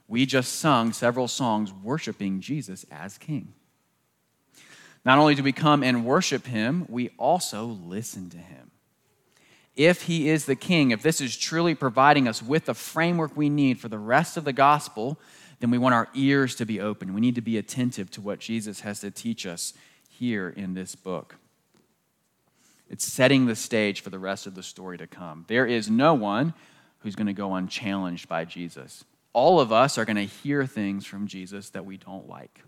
we 0.08 0.26
just 0.26 0.56
sung 0.56 0.94
several 0.94 1.28
songs 1.28 1.72
worshiping 1.72 2.40
Jesus 2.42 2.86
as 2.92 3.18
King. 3.18 3.54
Not 5.04 5.20
only 5.20 5.36
do 5.36 5.44
we 5.44 5.54
come 5.54 5.84
and 5.84 6.06
worship 6.06 6.46
him, 6.46 6.86
we 6.90 7.12
also 7.18 7.64
listen 7.66 8.30
to 8.32 8.38
him. 8.38 8.72
If 9.76 10.02
he 10.04 10.28
is 10.28 10.46
the 10.46 10.56
king, 10.56 10.92
if 10.92 11.02
this 11.02 11.22
is 11.22 11.38
truly 11.38 11.76
providing 11.76 12.28
us 12.28 12.42
with 12.42 12.66
the 12.66 12.74
framework 12.74 13.38
we 13.38 13.48
need 13.48 13.80
for 13.80 13.90
the 13.90 14.00
rest 14.00 14.36
of 14.36 14.44
the 14.44 14.52
gospel, 14.52 15.20
then 15.60 15.72
we 15.72 15.78
want 15.78 15.96
our 15.96 16.10
ears 16.14 16.56
to 16.56 16.66
be 16.66 16.82
open. 16.82 17.14
We 17.14 17.22
need 17.22 17.36
to 17.36 17.42
be 17.42 17.58
attentive 17.58 18.10
to 18.12 18.22
what 18.22 18.40
Jesus 18.40 18.82
has 18.82 19.00
to 19.02 19.12
teach 19.12 19.46
us 19.46 19.74
here 20.10 20.50
in 20.50 20.74
this 20.74 20.96
book. 20.96 21.36
It's 22.90 23.06
setting 23.06 23.46
the 23.46 23.56
stage 23.56 24.02
for 24.02 24.10
the 24.10 24.20
rest 24.20 24.48
of 24.48 24.56
the 24.56 24.64
story 24.64 24.98
to 24.98 25.08
come. 25.08 25.46
There 25.48 25.66
is 25.66 25.90
no 25.90 26.14
one 26.16 26.54
who's 27.00 27.16
going 27.16 27.28
to 27.28 27.34
go 27.34 27.54
unchallenged 27.54 28.28
by 28.28 28.46
Jesus. 28.46 29.06
All 29.34 29.60
of 29.60 29.72
us 29.72 29.98
are 29.98 30.06
going 30.06 30.18
to 30.18 30.26
hear 30.26 30.66
things 30.66 31.06
from 31.06 31.28
Jesus 31.28 31.70
that 31.72 31.86
we 31.86 31.98
don't 31.98 32.28
like. 32.28 32.64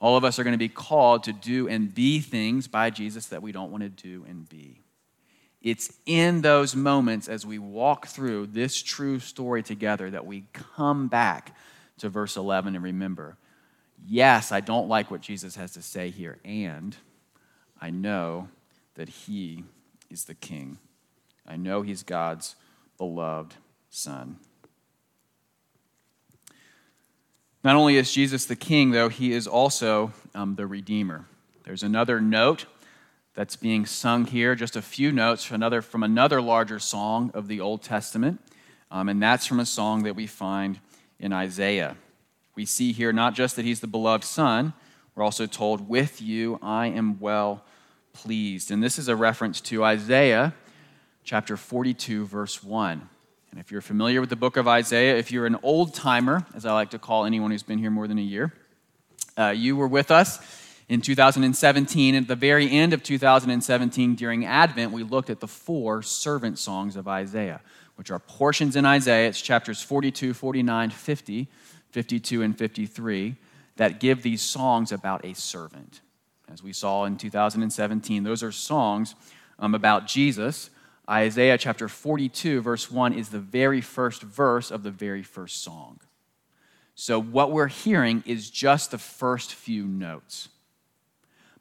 All 0.00 0.16
of 0.16 0.24
us 0.24 0.38
are 0.38 0.44
going 0.44 0.52
to 0.52 0.58
be 0.58 0.68
called 0.68 1.24
to 1.24 1.32
do 1.32 1.68
and 1.68 1.94
be 1.94 2.20
things 2.20 2.68
by 2.68 2.90
Jesus 2.90 3.26
that 3.26 3.42
we 3.42 3.52
don't 3.52 3.70
want 3.70 3.82
to 3.82 3.88
do 3.88 4.24
and 4.28 4.48
be. 4.48 4.82
It's 5.62 5.92
in 6.04 6.42
those 6.42 6.76
moments 6.76 7.28
as 7.28 7.46
we 7.46 7.58
walk 7.58 8.06
through 8.06 8.48
this 8.48 8.82
true 8.82 9.18
story 9.18 9.62
together 9.62 10.10
that 10.10 10.26
we 10.26 10.44
come 10.52 11.08
back 11.08 11.56
to 11.98 12.08
verse 12.08 12.36
11 12.36 12.74
and 12.74 12.84
remember 12.84 13.36
yes, 14.06 14.52
I 14.52 14.60
don't 14.60 14.88
like 14.88 15.10
what 15.10 15.20
Jesus 15.20 15.56
has 15.56 15.72
to 15.72 15.82
say 15.82 16.10
here, 16.10 16.38
and 16.44 16.96
I 17.80 17.90
know 17.90 18.48
that 18.94 19.08
he 19.08 19.64
is 20.10 20.24
the 20.24 20.34
king. 20.34 20.78
I 21.46 21.56
know 21.56 21.82
he's 21.82 22.02
God's 22.02 22.56
beloved 22.98 23.54
son. 23.96 24.36
Not 27.64 27.76
only 27.76 27.96
is 27.96 28.12
Jesus 28.12 28.44
the 28.44 28.54
king, 28.54 28.90
though, 28.90 29.08
he 29.08 29.32
is 29.32 29.46
also 29.46 30.12
um, 30.34 30.54
the 30.54 30.66
redeemer. 30.66 31.24
There's 31.64 31.82
another 31.82 32.20
note 32.20 32.66
that's 33.34 33.56
being 33.56 33.86
sung 33.86 34.26
here, 34.26 34.54
just 34.54 34.76
a 34.76 34.82
few 34.82 35.12
notes 35.12 35.44
from 35.44 35.56
another, 35.56 35.80
from 35.80 36.02
another 36.02 36.42
larger 36.42 36.78
song 36.78 37.30
of 37.32 37.48
the 37.48 37.60
Old 37.60 37.82
Testament, 37.82 38.38
um, 38.90 39.08
and 39.08 39.22
that's 39.22 39.46
from 39.46 39.60
a 39.60 39.66
song 39.66 40.02
that 40.02 40.14
we 40.14 40.26
find 40.26 40.78
in 41.18 41.32
Isaiah. 41.32 41.96
We 42.54 42.66
see 42.66 42.92
here 42.92 43.14
not 43.14 43.34
just 43.34 43.56
that 43.56 43.64
he's 43.64 43.80
the 43.80 43.86
beloved 43.86 44.24
son, 44.24 44.74
we're 45.14 45.24
also 45.24 45.46
told, 45.46 45.88
With 45.88 46.20
you 46.20 46.58
I 46.62 46.88
am 46.88 47.18
well 47.18 47.64
pleased. 48.12 48.70
And 48.70 48.82
this 48.82 48.98
is 48.98 49.08
a 49.08 49.16
reference 49.16 49.62
to 49.62 49.82
Isaiah 49.82 50.54
chapter 51.24 51.56
42, 51.56 52.26
verse 52.26 52.62
1. 52.62 53.08
And 53.56 53.64
if 53.64 53.72
you're 53.72 53.80
familiar 53.80 54.20
with 54.20 54.28
the 54.28 54.36
book 54.36 54.58
of 54.58 54.68
Isaiah, 54.68 55.16
if 55.16 55.32
you're 55.32 55.46
an 55.46 55.56
old 55.62 55.94
timer, 55.94 56.44
as 56.54 56.66
I 56.66 56.74
like 56.74 56.90
to 56.90 56.98
call 56.98 57.24
anyone 57.24 57.50
who's 57.50 57.62
been 57.62 57.78
here 57.78 57.90
more 57.90 58.06
than 58.06 58.18
a 58.18 58.22
year, 58.22 58.52
uh, 59.38 59.54
you 59.56 59.76
were 59.76 59.88
with 59.88 60.10
us 60.10 60.40
in 60.90 61.00
2017, 61.00 62.14
at 62.14 62.28
the 62.28 62.36
very 62.36 62.70
end 62.70 62.92
of 62.92 63.02
2017, 63.02 64.14
during 64.14 64.44
Advent, 64.44 64.92
we 64.92 65.02
looked 65.02 65.30
at 65.30 65.40
the 65.40 65.48
four 65.48 66.02
servant 66.02 66.58
songs 66.58 66.96
of 66.96 67.08
Isaiah, 67.08 67.62
which 67.94 68.10
are 68.10 68.18
portions 68.18 68.76
in 68.76 68.84
Isaiah. 68.84 69.30
It's 69.30 69.40
chapters 69.40 69.80
42, 69.80 70.34
49, 70.34 70.90
50, 70.90 71.48
52, 71.92 72.42
and 72.42 72.58
53 72.58 73.36
that 73.76 74.00
give 74.00 74.22
these 74.22 74.42
songs 74.42 74.92
about 74.92 75.24
a 75.24 75.34
servant. 75.34 76.02
As 76.52 76.62
we 76.62 76.74
saw 76.74 77.06
in 77.06 77.16
2017, 77.16 78.22
those 78.22 78.42
are 78.42 78.52
songs 78.52 79.14
um, 79.58 79.74
about 79.74 80.06
Jesus. 80.06 80.68
Isaiah 81.08 81.58
chapter 81.58 81.88
42, 81.88 82.60
verse 82.60 82.90
1, 82.90 83.12
is 83.12 83.28
the 83.28 83.38
very 83.38 83.80
first 83.80 84.22
verse 84.22 84.70
of 84.70 84.82
the 84.82 84.90
very 84.90 85.22
first 85.22 85.62
song. 85.62 86.00
So, 86.94 87.20
what 87.20 87.52
we're 87.52 87.68
hearing 87.68 88.24
is 88.26 88.50
just 88.50 88.90
the 88.90 88.98
first 88.98 89.54
few 89.54 89.86
notes 89.86 90.48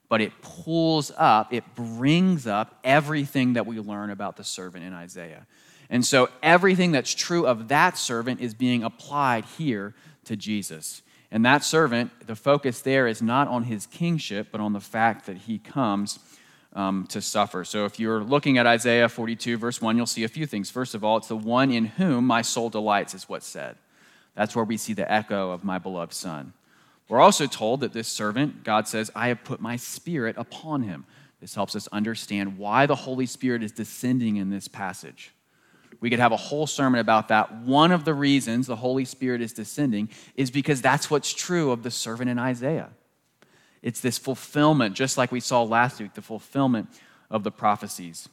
but 0.09 0.21
it 0.21 0.41
pulls 0.41 1.11
up, 1.17 1.53
it 1.53 1.63
brings 1.75 2.47
up 2.47 2.79
everything 2.83 3.53
that 3.53 3.65
we 3.65 3.79
learn 3.79 4.09
about 4.09 4.37
the 4.37 4.43
servant 4.43 4.83
in 4.83 4.93
Isaiah. 4.93 5.47
And 5.89 6.05
so 6.05 6.29
everything 6.41 6.91
that's 6.91 7.13
true 7.13 7.45
of 7.45 7.67
that 7.67 7.97
servant 7.97 8.41
is 8.41 8.53
being 8.53 8.83
applied 8.83 9.45
here 9.57 9.93
to 10.25 10.35
Jesus. 10.35 11.01
And 11.31 11.45
that 11.45 11.63
servant, 11.63 12.27
the 12.27 12.35
focus 12.35 12.81
there 12.81 13.07
is 13.07 13.21
not 13.21 13.47
on 13.47 13.63
his 13.63 13.85
kingship, 13.85 14.47
but 14.51 14.61
on 14.61 14.73
the 14.73 14.79
fact 14.79 15.25
that 15.25 15.37
he 15.37 15.59
comes 15.59 16.19
um, 16.75 17.07
to 17.07 17.21
suffer. 17.21 17.63
So 17.63 17.85
if 17.85 17.99
you're 17.99 18.21
looking 18.21 18.57
at 18.57 18.67
Isaiah 18.67 19.09
42, 19.09 19.57
verse 19.57 19.81
1, 19.81 19.95
you'll 19.97 20.05
see 20.05 20.25
a 20.25 20.27
few 20.27 20.45
things. 20.45 20.69
First 20.69 20.93
of 20.93 21.03
all, 21.03 21.17
it's 21.17 21.29
the 21.29 21.35
one 21.35 21.71
in 21.71 21.85
whom 21.85 22.27
my 22.27 22.41
soul 22.41 22.69
delights, 22.69 23.13
is 23.13 23.27
what's 23.27 23.47
said. 23.47 23.77
That's 24.35 24.55
where 24.55 24.65
we 24.65 24.75
see 24.75 24.93
the 24.93 25.09
echo 25.09 25.51
of 25.51 25.63
my 25.63 25.79
beloved 25.79 26.13
son. 26.13 26.53
We're 27.07 27.21
also 27.21 27.47
told 27.47 27.79
that 27.79 27.93
this 27.93 28.07
servant, 28.07 28.63
God 28.63 28.87
says, 28.87 29.09
I 29.15 29.29
have 29.29 29.43
put 29.43 29.61
my 29.61 29.77
spirit 29.77 30.35
upon 30.37 30.83
him. 30.83 31.05
This 31.39 31.55
helps 31.55 31.75
us 31.75 31.87
understand 31.91 32.57
why 32.57 32.85
the 32.85 32.95
Holy 32.95 33.25
Spirit 33.25 33.63
is 33.63 33.71
descending 33.71 34.37
in 34.37 34.49
this 34.49 34.67
passage. 34.67 35.31
We 36.01 36.09
could 36.09 36.19
have 36.19 36.31
a 36.31 36.37
whole 36.37 36.67
sermon 36.67 36.99
about 36.99 37.29
that. 37.29 37.53
One 37.61 37.91
of 37.91 38.03
the 38.03 38.13
reasons 38.13 38.67
the 38.67 38.75
Holy 38.75 39.05
Spirit 39.05 39.41
is 39.41 39.53
descending 39.53 40.09
is 40.35 40.51
because 40.51 40.81
that's 40.81 41.09
what's 41.09 41.31
true 41.33 41.71
of 41.71 41.83
the 41.83 41.91
servant 41.91 42.29
in 42.29 42.39
Isaiah. 42.39 42.89
It's 43.81 43.99
this 43.99 44.17
fulfillment, 44.17 44.95
just 44.95 45.17
like 45.17 45.31
we 45.31 45.39
saw 45.39 45.63
last 45.63 45.99
week, 45.99 46.13
the 46.13 46.21
fulfillment 46.21 46.89
of 47.29 47.43
the 47.43 47.51
prophecies. 47.51 48.29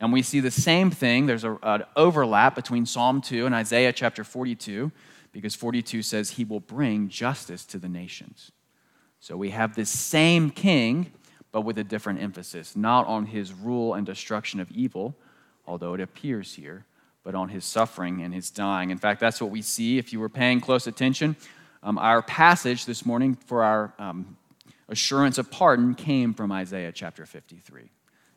And 0.00 0.12
we 0.12 0.22
see 0.22 0.40
the 0.40 0.50
same 0.50 0.90
thing. 0.90 1.26
There's 1.26 1.44
an 1.44 1.84
overlap 1.96 2.54
between 2.54 2.86
Psalm 2.86 3.20
2 3.20 3.46
and 3.46 3.54
Isaiah 3.54 3.92
chapter 3.92 4.24
42 4.24 4.90
because 5.32 5.54
42 5.54 6.02
says 6.02 6.30
he 6.30 6.44
will 6.44 6.60
bring 6.60 7.08
justice 7.08 7.64
to 7.66 7.78
the 7.78 7.88
nations. 7.88 8.52
So 9.18 9.36
we 9.36 9.50
have 9.50 9.74
this 9.74 9.90
same 9.90 10.50
king, 10.50 11.12
but 11.50 11.62
with 11.62 11.78
a 11.78 11.84
different 11.84 12.20
emphasis, 12.20 12.76
not 12.76 13.06
on 13.06 13.26
his 13.26 13.52
rule 13.52 13.94
and 13.94 14.04
destruction 14.04 14.60
of 14.60 14.70
evil, 14.70 15.16
although 15.66 15.94
it 15.94 16.00
appears 16.00 16.54
here, 16.54 16.84
but 17.22 17.34
on 17.34 17.48
his 17.48 17.64
suffering 17.64 18.22
and 18.22 18.34
his 18.34 18.50
dying. 18.50 18.90
In 18.90 18.98
fact, 18.98 19.20
that's 19.20 19.40
what 19.40 19.50
we 19.50 19.62
see 19.62 19.98
if 19.98 20.12
you 20.12 20.20
were 20.20 20.28
paying 20.28 20.60
close 20.60 20.86
attention. 20.86 21.36
Um, 21.82 21.98
our 21.98 22.22
passage 22.22 22.84
this 22.84 23.04
morning 23.04 23.34
for 23.46 23.64
our 23.64 23.94
um, 23.98 24.36
assurance 24.88 25.38
of 25.38 25.50
pardon 25.50 25.94
came 25.94 26.34
from 26.34 26.52
Isaiah 26.52 26.92
chapter 26.92 27.26
53. 27.26 27.90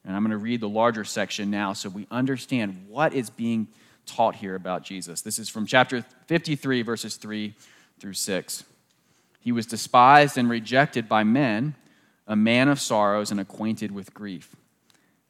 And 0.05 0.15
I'm 0.15 0.23
going 0.23 0.31
to 0.31 0.37
read 0.37 0.61
the 0.61 0.69
larger 0.69 1.03
section 1.03 1.51
now 1.51 1.73
so 1.73 1.89
we 1.89 2.07
understand 2.09 2.85
what 2.87 3.13
is 3.13 3.29
being 3.29 3.67
taught 4.05 4.35
here 4.35 4.55
about 4.55 4.83
Jesus. 4.83 5.21
This 5.21 5.37
is 5.37 5.49
from 5.49 5.65
chapter 5.65 6.05
53, 6.27 6.81
verses 6.81 7.17
3 7.17 7.53
through 7.99 8.13
6. 8.13 8.63
He 9.41 9.51
was 9.51 9.65
despised 9.65 10.37
and 10.37 10.49
rejected 10.49 11.09
by 11.09 11.23
men, 11.23 11.75
a 12.25 12.35
man 12.35 12.69
of 12.69 12.79
sorrows 12.79 13.31
and 13.31 13.39
acquainted 13.39 13.91
with 13.91 14.13
grief. 14.13 14.55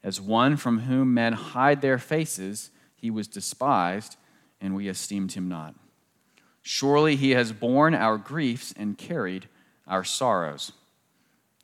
As 0.02 0.20
one 0.20 0.56
from 0.56 0.80
whom 0.80 1.14
men 1.14 1.32
hide 1.32 1.80
their 1.80 1.98
faces, 1.98 2.70
he 2.94 3.10
was 3.10 3.26
despised, 3.26 4.16
and 4.60 4.74
we 4.74 4.88
esteemed 4.88 5.32
him 5.32 5.48
not. 5.48 5.74
Surely 6.62 7.16
he 7.16 7.30
has 7.30 7.52
borne 7.52 7.94
our 7.94 8.18
griefs 8.18 8.74
and 8.76 8.98
carried 8.98 9.48
our 9.86 10.04
sorrows. 10.04 10.72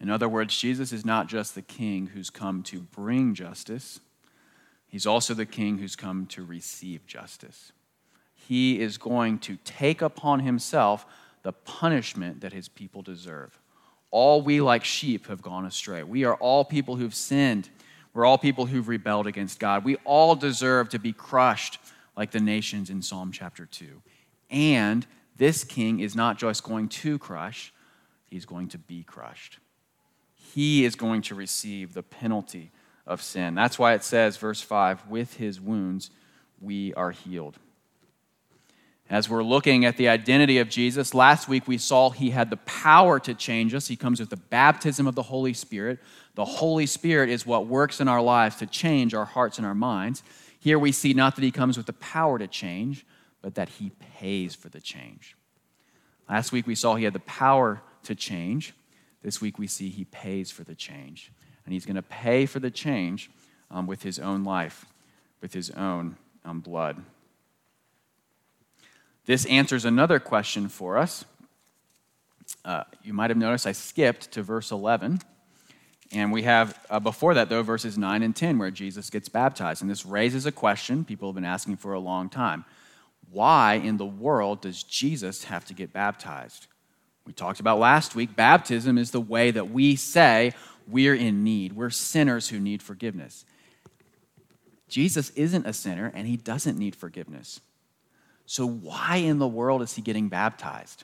In 0.00 0.10
other 0.10 0.28
words, 0.28 0.56
Jesus 0.56 0.92
is 0.92 1.04
not 1.04 1.26
just 1.26 1.54
the 1.54 1.62
king 1.62 2.08
who's 2.08 2.30
come 2.30 2.62
to 2.64 2.80
bring 2.80 3.34
justice 3.34 4.00
He's 4.88 5.06
also 5.06 5.34
the 5.34 5.46
king 5.46 5.78
who's 5.78 5.96
come 5.96 6.26
to 6.28 6.44
receive 6.44 7.06
justice. 7.06 7.72
He 8.34 8.80
is 8.80 8.98
going 8.98 9.40
to 9.40 9.58
take 9.64 10.00
upon 10.00 10.40
himself 10.40 11.04
the 11.42 11.52
punishment 11.52 12.40
that 12.40 12.52
his 12.52 12.68
people 12.68 13.02
deserve. 13.02 13.58
All 14.10 14.40
we, 14.40 14.60
like 14.60 14.84
sheep, 14.84 15.26
have 15.26 15.42
gone 15.42 15.66
astray. 15.66 16.02
We 16.02 16.24
are 16.24 16.36
all 16.36 16.64
people 16.64 16.96
who've 16.96 17.14
sinned. 17.14 17.68
We're 18.14 18.24
all 18.24 18.38
people 18.38 18.66
who've 18.66 18.88
rebelled 18.88 19.26
against 19.26 19.58
God. 19.58 19.84
We 19.84 19.96
all 20.04 20.34
deserve 20.36 20.88
to 20.90 20.98
be 20.98 21.12
crushed 21.12 21.78
like 22.16 22.30
the 22.30 22.40
nations 22.40 22.88
in 22.88 23.02
Psalm 23.02 23.32
chapter 23.32 23.66
2. 23.66 24.00
And 24.50 25.06
this 25.36 25.64
king 25.64 26.00
is 26.00 26.14
not 26.14 26.38
just 26.38 26.62
going 26.62 26.88
to 26.88 27.18
crush, 27.18 27.72
he's 28.30 28.46
going 28.46 28.68
to 28.68 28.78
be 28.78 29.02
crushed. 29.02 29.58
He 30.56 30.86
is 30.86 30.94
going 30.94 31.20
to 31.20 31.34
receive 31.34 31.92
the 31.92 32.02
penalty 32.02 32.70
of 33.06 33.20
sin. 33.20 33.54
That's 33.54 33.78
why 33.78 33.92
it 33.92 34.02
says, 34.02 34.38
verse 34.38 34.62
5, 34.62 35.06
with 35.06 35.34
his 35.34 35.60
wounds 35.60 36.10
we 36.62 36.94
are 36.94 37.10
healed. 37.10 37.58
As 39.10 39.28
we're 39.28 39.42
looking 39.42 39.84
at 39.84 39.98
the 39.98 40.08
identity 40.08 40.56
of 40.56 40.70
Jesus, 40.70 41.12
last 41.12 41.46
week 41.46 41.68
we 41.68 41.76
saw 41.76 42.08
he 42.08 42.30
had 42.30 42.48
the 42.48 42.56
power 42.56 43.20
to 43.20 43.34
change 43.34 43.74
us. 43.74 43.86
He 43.86 43.96
comes 43.96 44.18
with 44.18 44.30
the 44.30 44.38
baptism 44.38 45.06
of 45.06 45.14
the 45.14 45.24
Holy 45.24 45.52
Spirit. 45.52 45.98
The 46.36 46.46
Holy 46.46 46.86
Spirit 46.86 47.28
is 47.28 47.44
what 47.44 47.66
works 47.66 48.00
in 48.00 48.08
our 48.08 48.22
lives 48.22 48.56
to 48.56 48.66
change 48.66 49.12
our 49.12 49.26
hearts 49.26 49.58
and 49.58 49.66
our 49.66 49.74
minds. 49.74 50.22
Here 50.58 50.78
we 50.78 50.90
see 50.90 51.12
not 51.12 51.36
that 51.36 51.44
he 51.44 51.50
comes 51.50 51.76
with 51.76 51.84
the 51.84 51.92
power 51.92 52.38
to 52.38 52.46
change, 52.46 53.04
but 53.42 53.56
that 53.56 53.68
he 53.68 53.90
pays 54.18 54.54
for 54.54 54.70
the 54.70 54.80
change. 54.80 55.36
Last 56.30 56.50
week 56.50 56.66
we 56.66 56.74
saw 56.74 56.94
he 56.94 57.04
had 57.04 57.12
the 57.12 57.20
power 57.20 57.82
to 58.04 58.14
change. 58.14 58.72
This 59.22 59.40
week 59.40 59.58
we 59.58 59.66
see 59.66 59.88
he 59.88 60.04
pays 60.04 60.50
for 60.50 60.64
the 60.64 60.74
change. 60.74 61.32
And 61.64 61.72
he's 61.72 61.84
going 61.84 61.96
to 61.96 62.02
pay 62.02 62.46
for 62.46 62.60
the 62.60 62.70
change 62.70 63.30
um, 63.70 63.86
with 63.86 64.02
his 64.02 64.18
own 64.18 64.44
life, 64.44 64.86
with 65.40 65.52
his 65.52 65.70
own 65.70 66.16
um, 66.44 66.60
blood. 66.60 67.02
This 69.26 69.44
answers 69.46 69.84
another 69.84 70.20
question 70.20 70.68
for 70.68 70.96
us. 70.96 71.24
Uh, 72.64 72.84
you 73.02 73.12
might 73.12 73.30
have 73.30 73.36
noticed 73.36 73.66
I 73.66 73.72
skipped 73.72 74.30
to 74.32 74.42
verse 74.42 74.70
11. 74.70 75.20
And 76.12 76.30
we 76.30 76.44
have, 76.44 76.78
uh, 76.88 77.00
before 77.00 77.34
that, 77.34 77.48
though, 77.48 77.64
verses 77.64 77.98
9 77.98 78.22
and 78.22 78.34
10, 78.34 78.58
where 78.58 78.70
Jesus 78.70 79.10
gets 79.10 79.28
baptized. 79.28 79.82
And 79.82 79.90
this 79.90 80.06
raises 80.06 80.46
a 80.46 80.52
question 80.52 81.04
people 81.04 81.28
have 81.28 81.34
been 81.34 81.44
asking 81.44 81.76
for 81.76 81.92
a 81.92 82.00
long 82.00 82.28
time. 82.28 82.64
Why 83.30 83.74
in 83.74 83.96
the 83.96 84.06
world 84.06 84.60
does 84.60 84.84
Jesus 84.84 85.44
have 85.44 85.64
to 85.66 85.74
get 85.74 85.92
baptized? 85.92 86.68
We 87.26 87.32
talked 87.32 87.60
about 87.60 87.78
last 87.78 88.14
week, 88.14 88.36
baptism 88.36 88.96
is 88.96 89.10
the 89.10 89.20
way 89.20 89.50
that 89.50 89.70
we 89.70 89.96
say 89.96 90.52
we're 90.86 91.14
in 91.14 91.42
need. 91.42 91.72
We're 91.72 91.90
sinners 91.90 92.48
who 92.48 92.60
need 92.60 92.82
forgiveness. 92.82 93.44
Jesus 94.88 95.30
isn't 95.30 95.66
a 95.66 95.72
sinner 95.72 96.12
and 96.14 96.28
he 96.28 96.36
doesn't 96.36 96.78
need 96.78 96.94
forgiveness. 96.94 97.60
So, 98.46 98.64
why 98.64 99.16
in 99.16 99.40
the 99.40 99.48
world 99.48 99.82
is 99.82 99.94
he 99.94 100.02
getting 100.02 100.28
baptized? 100.28 101.02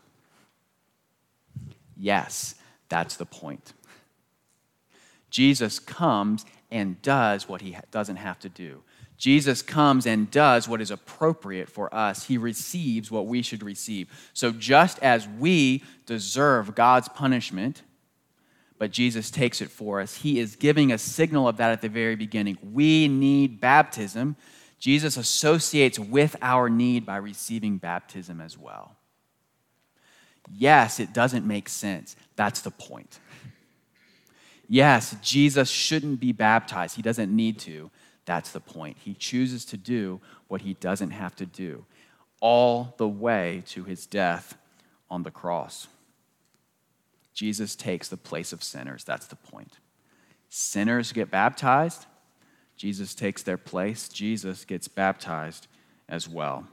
Yes, 1.96 2.54
that's 2.88 3.16
the 3.16 3.26
point. 3.26 3.72
Jesus 5.30 5.80
comes 5.80 6.44
and 6.70 7.02
does 7.02 7.48
what 7.48 7.62
he 7.62 7.76
doesn't 7.90 8.16
have 8.16 8.38
to 8.40 8.48
do. 8.48 8.82
Jesus 9.22 9.62
comes 9.62 10.04
and 10.04 10.28
does 10.32 10.66
what 10.66 10.80
is 10.80 10.90
appropriate 10.90 11.68
for 11.68 11.94
us. 11.94 12.24
He 12.24 12.38
receives 12.38 13.08
what 13.08 13.28
we 13.28 13.40
should 13.40 13.62
receive. 13.62 14.08
So, 14.32 14.50
just 14.50 14.98
as 14.98 15.28
we 15.28 15.84
deserve 16.06 16.74
God's 16.74 17.08
punishment, 17.08 17.82
but 18.78 18.90
Jesus 18.90 19.30
takes 19.30 19.60
it 19.60 19.70
for 19.70 20.00
us, 20.00 20.16
He 20.16 20.40
is 20.40 20.56
giving 20.56 20.90
a 20.90 20.98
signal 20.98 21.46
of 21.46 21.58
that 21.58 21.70
at 21.70 21.82
the 21.82 21.88
very 21.88 22.16
beginning. 22.16 22.58
We 22.72 23.06
need 23.06 23.60
baptism. 23.60 24.34
Jesus 24.80 25.16
associates 25.16 26.00
with 26.00 26.34
our 26.42 26.68
need 26.68 27.06
by 27.06 27.18
receiving 27.18 27.78
baptism 27.78 28.40
as 28.40 28.58
well. 28.58 28.96
Yes, 30.50 30.98
it 30.98 31.12
doesn't 31.12 31.46
make 31.46 31.68
sense. 31.68 32.16
That's 32.34 32.62
the 32.62 32.72
point. 32.72 33.20
Yes, 34.68 35.14
Jesus 35.22 35.70
shouldn't 35.70 36.18
be 36.18 36.32
baptized. 36.32 36.96
He 36.96 37.02
doesn't 37.02 37.30
need 37.30 37.60
to. 37.60 37.88
That's 38.24 38.50
the 38.50 38.60
point. 38.60 38.98
He 39.04 39.14
chooses 39.14 39.64
to 39.66 39.76
do 39.76 40.20
what 40.48 40.62
he 40.62 40.74
doesn't 40.74 41.10
have 41.10 41.34
to 41.36 41.46
do, 41.46 41.84
all 42.40 42.94
the 42.98 43.08
way 43.08 43.62
to 43.66 43.84
his 43.84 44.06
death 44.06 44.56
on 45.10 45.22
the 45.22 45.30
cross. 45.30 45.88
Jesus 47.34 47.74
takes 47.74 48.08
the 48.08 48.16
place 48.16 48.52
of 48.52 48.62
sinners. 48.62 49.04
That's 49.04 49.26
the 49.26 49.36
point. 49.36 49.78
Sinners 50.48 51.12
get 51.12 51.30
baptized, 51.30 52.06
Jesus 52.76 53.14
takes 53.14 53.42
their 53.42 53.58
place. 53.58 54.08
Jesus 54.08 54.64
gets 54.64 54.88
baptized 54.88 55.68
as 56.08 56.28
well. 56.28 56.66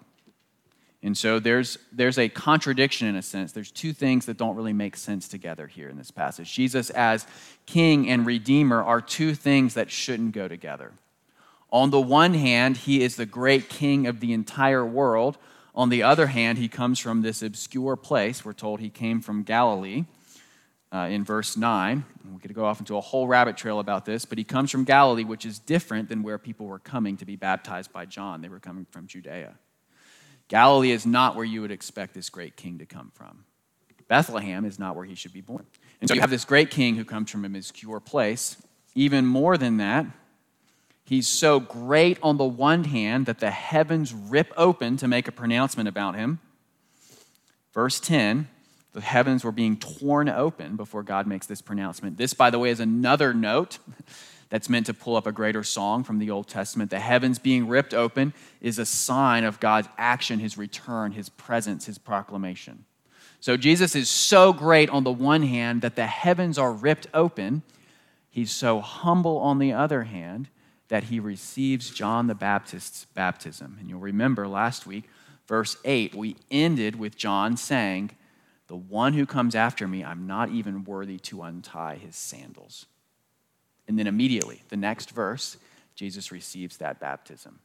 And 1.03 1.17
so 1.17 1.39
there's, 1.39 1.77
there's 1.91 2.17
a 2.17 2.27
contradiction 2.27 3.07
in 3.07 3.15
a 3.15 3.21
sense. 3.21 3.51
There's 3.51 3.71
two 3.71 3.93
things 3.93 4.25
that 4.25 4.35
don't 4.35 4.55
really 4.55 4.73
make 4.73 4.97
sense 4.97 5.27
together 5.27 5.67
here 5.67 5.87
in 5.87 5.97
this 5.97 6.11
passage. 6.11 6.51
Jesus, 6.51 6.89
as 6.89 7.25
king 7.65 8.09
and 8.09 8.25
redeemer, 8.25 8.83
are 8.83 8.99
two 8.99 9.33
things 9.33 9.75
that 9.75 9.91
shouldn't 9.91 10.33
go 10.33 10.47
together. 10.47 10.91
On 11.71 11.91
the 11.91 12.01
one 12.01 12.33
hand, 12.33 12.77
he 12.77 13.01
is 13.01 13.15
the 13.15 13.25
great 13.25 13.69
king 13.69 14.07
of 14.07 14.19
the 14.19 14.33
entire 14.33 14.85
world. 14.85 15.37
On 15.75 15.89
the 15.89 16.03
other 16.03 16.27
hand, 16.27 16.57
he 16.57 16.67
comes 16.67 16.99
from 16.99 17.21
this 17.21 17.41
obscure 17.41 17.95
place. 17.95 18.43
We're 18.43 18.53
told 18.53 18.79
he 18.79 18.89
came 18.89 19.21
from 19.21 19.43
Galilee 19.43 20.05
uh, 20.91 21.07
in 21.11 21.23
verse 21.23 21.55
9. 21.55 22.03
We 22.33 22.39
could 22.39 22.53
go 22.53 22.65
off 22.65 22.79
into 22.79 22.97
a 22.97 23.01
whole 23.01 23.27
rabbit 23.27 23.55
trail 23.55 23.79
about 23.79 24.05
this, 24.05 24.25
but 24.25 24.37
he 24.37 24.43
comes 24.43 24.71
from 24.71 24.83
Galilee, 24.83 25.23
which 25.23 25.45
is 25.45 25.59
different 25.59 26.09
than 26.09 26.23
where 26.23 26.37
people 26.37 26.65
were 26.65 26.79
coming 26.79 27.17
to 27.17 27.25
be 27.25 27.35
baptized 27.35 27.93
by 27.93 28.05
John. 28.05 28.41
They 28.41 28.49
were 28.49 28.59
coming 28.59 28.85
from 28.89 29.07
Judea. 29.07 29.55
Galilee 30.47 30.91
is 30.91 31.05
not 31.05 31.35
where 31.35 31.45
you 31.45 31.61
would 31.61 31.71
expect 31.71 32.15
this 32.15 32.29
great 32.29 32.55
king 32.55 32.79
to 32.79 32.85
come 32.85 33.11
from. 33.13 33.45
Bethlehem 34.07 34.65
is 34.65 34.79
not 34.79 34.95
where 34.95 35.05
he 35.05 35.13
should 35.13 35.33
be 35.33 35.41
born. 35.41 35.65
And 36.01 36.07
so 36.07 36.15
you 36.15 36.21
have 36.21 36.31
this 36.31 36.45
great 36.45 36.71
king 36.71 36.95
who 36.95 37.05
comes 37.05 37.29
from 37.29 37.45
a 37.45 37.47
obscure 37.47 37.99
place. 37.99 38.57
Even 38.95 39.25
more 39.27 39.55
than 39.55 39.77
that, 39.77 40.07
he's 41.09 41.27
so 41.27 41.59
great 41.59 42.19
on 42.21 42.37
the 42.37 42.45
one 42.45 42.83
hand 42.83 43.25
that 43.25 43.39
the 43.39 43.49
heavens 43.49 44.13
rip 44.13 44.53
open 44.55 44.95
to 44.97 45.07
make 45.07 45.27
a 45.27 45.31
pronouncement 45.31 45.89
about 45.89 46.15
him. 46.15 46.39
Verse 47.73 47.99
10 47.99 48.47
the 48.93 49.01
heavens 49.01 49.43
were 49.43 49.51
being 49.51 49.77
torn 49.77 50.29
open 50.29 50.75
before 50.75 51.03
God 51.03 51.27
makes 51.27 51.45
this 51.45 51.61
pronouncement. 51.61 52.17
This, 52.17 52.33
by 52.33 52.49
the 52.49 52.57
way, 52.57 52.71
is 52.71 52.79
another 52.79 53.35
note 53.35 53.77
that's 54.49 54.67
meant 54.67 54.87
to 54.87 54.95
pull 54.95 55.15
up 55.15 55.27
a 55.27 55.31
greater 55.31 55.63
song 55.63 56.03
from 56.03 56.17
the 56.17 56.31
Old 56.31 56.47
Testament. 56.47 56.89
The 56.89 56.99
heavens 56.99 57.37
being 57.37 57.67
ripped 57.67 57.93
open 57.93 58.33
is 58.61 58.79
a 58.79 58.85
sign 58.85 59.43
of 59.43 59.59
God's 59.59 59.87
action, 59.97 60.39
his 60.39 60.57
return, 60.57 61.11
his 61.11 61.29
presence, 61.29 61.85
his 61.85 61.99
proclamation. 61.99 62.85
So 63.39 63.57
Jesus 63.57 63.95
is 63.95 64.09
so 64.09 64.53
great 64.53 64.89
on 64.89 65.03
the 65.03 65.11
one 65.11 65.43
hand 65.43 65.81
that 65.81 65.95
the 65.95 66.07
heavens 66.07 66.57
are 66.57 66.73
ripped 66.73 67.07
open. 67.13 67.61
He's 68.31 68.51
so 68.51 68.81
humble 68.81 69.37
on 69.37 69.59
the 69.59 69.71
other 69.71 70.03
hand 70.03 70.49
that 70.89 71.05
he 71.05 71.19
receives 71.19 71.91
John 71.91 72.27
the 72.27 72.35
Baptist's 72.35 73.05
baptism. 73.13 73.77
And 73.79 73.89
you'll 73.89 73.99
remember 73.99 74.47
last 74.47 74.85
week, 74.85 75.05
verse 75.47 75.77
8, 75.85 76.15
we 76.15 76.35
ended 76.51 76.97
with 76.97 77.15
John 77.15 77.57
saying, 77.57 78.11
The 78.67 78.75
one 78.75 79.13
who 79.13 79.25
comes 79.25 79.55
after 79.55 79.87
me, 79.87 80.03
I'm 80.03 80.27
not 80.27 80.49
even 80.49 80.83
worthy 80.83 81.19
to 81.19 81.43
untie 81.43 81.95
his 81.95 82.15
sandals. 82.15 82.87
And 83.87 83.97
then 83.97 84.07
immediately, 84.07 84.63
the 84.69 84.77
next 84.77 85.11
verse, 85.11 85.57
Jesus 85.95 86.31
receives 86.31 86.77
that 86.77 86.99
baptism. 86.99 87.59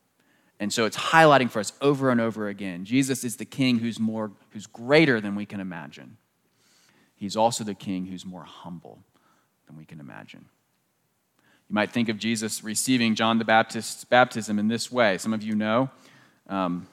And 0.60 0.72
so 0.72 0.84
it's 0.84 0.96
highlighting 0.96 1.50
for 1.50 1.60
us 1.60 1.72
over 1.80 2.10
and 2.10 2.20
over 2.20 2.48
again 2.48 2.84
Jesus 2.84 3.24
is 3.24 3.37
the 3.37 3.44
king 3.44 3.78
who's 3.78 3.98
more 3.98 4.30
who's 4.50 4.66
greater 4.66 5.20
than 5.20 5.34
we 5.34 5.46
can 5.46 5.60
imagine. 5.60 6.16
He's 7.16 7.37
also 7.37 7.64
the 7.64 7.74
king 7.74 8.06
who's 8.06 8.24
more 8.24 8.44
humble 8.44 9.00
than 9.66 9.76
we 9.76 9.84
can 9.84 10.00
imagine. 10.00 10.46
You 11.68 11.74
might 11.74 11.90
think 11.90 12.09
of 12.09 12.18
Jesus 12.18 12.62
receiving 12.62 13.14
John 13.14 13.38
the 13.38 13.44
Baptist's 13.44 14.05
baptism 14.05 14.59
in 14.59 14.68
this 14.68 14.92
way. 14.92 15.18
Some 15.18 15.33
of 15.33 15.42
you 15.42 15.55
know 15.55 15.90
um, 16.48 16.87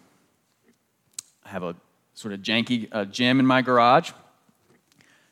I 1.46 1.50
have 1.50 1.64
a 1.64 1.76
sort 2.14 2.34
of 2.34 2.42
janky 2.42 2.88
uh, 2.92 3.06
gym 3.06 3.40
in 3.40 3.46
my 3.46 3.62
garage, 3.62 4.12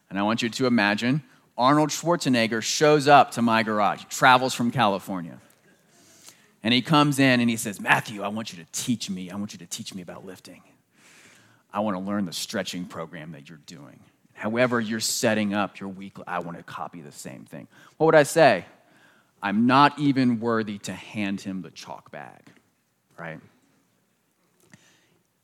and 0.10 0.20
I 0.20 0.24
want 0.24 0.42
you 0.42 0.50
to 0.50 0.66
imagine 0.66 1.24
Arnold 1.58 1.90
Schwarzenegger 1.90 2.62
shows 2.62 3.08
up 3.08 3.32
to 3.32 3.42
my 3.42 3.64
garage, 3.64 4.06
travels 4.06 4.54
from 4.54 4.72
California. 4.72 5.40
And 6.64 6.74
he 6.74 6.82
comes 6.82 7.20
in 7.20 7.40
and 7.40 7.50
he 7.50 7.58
says, 7.58 7.80
Matthew, 7.80 8.22
I 8.22 8.28
want 8.30 8.52
you 8.52 8.64
to 8.64 8.70
teach 8.72 9.10
me. 9.10 9.30
I 9.30 9.36
want 9.36 9.54
you 9.54 9.60
to 9.60 9.66
teach 9.66 9.94
me 9.94 10.02
about 10.02 10.26
lifting. 10.26 10.62
I 11.74 11.82
want 11.82 11.96
to 11.96 12.02
learn 12.02 12.26
the 12.26 12.34
stretching 12.34 12.86
program 12.86 13.32
that 13.34 13.48
you're 13.48 13.60
doing. 13.66 14.00
However, 14.34 14.80
you're 14.80 15.00
setting 15.00 15.54
up 15.54 15.80
your 15.80 15.90
week, 15.90 16.18
I 16.26 16.40
want 16.40 16.58
to 16.58 16.64
copy 16.64 17.02
the 17.02 17.12
same 17.12 17.46
thing. 17.46 17.68
What 17.98 18.06
would 18.06 18.16
I 18.16 18.24
say? 18.24 18.66
I'm 19.42 19.66
not 19.66 19.98
even 20.00 20.40
worthy 20.40 20.78
to 20.80 20.94
hand 20.94 21.42
him 21.42 21.62
the 21.62 21.72
chalk 21.72 22.12
bag, 22.12 22.52
right? 23.18 23.40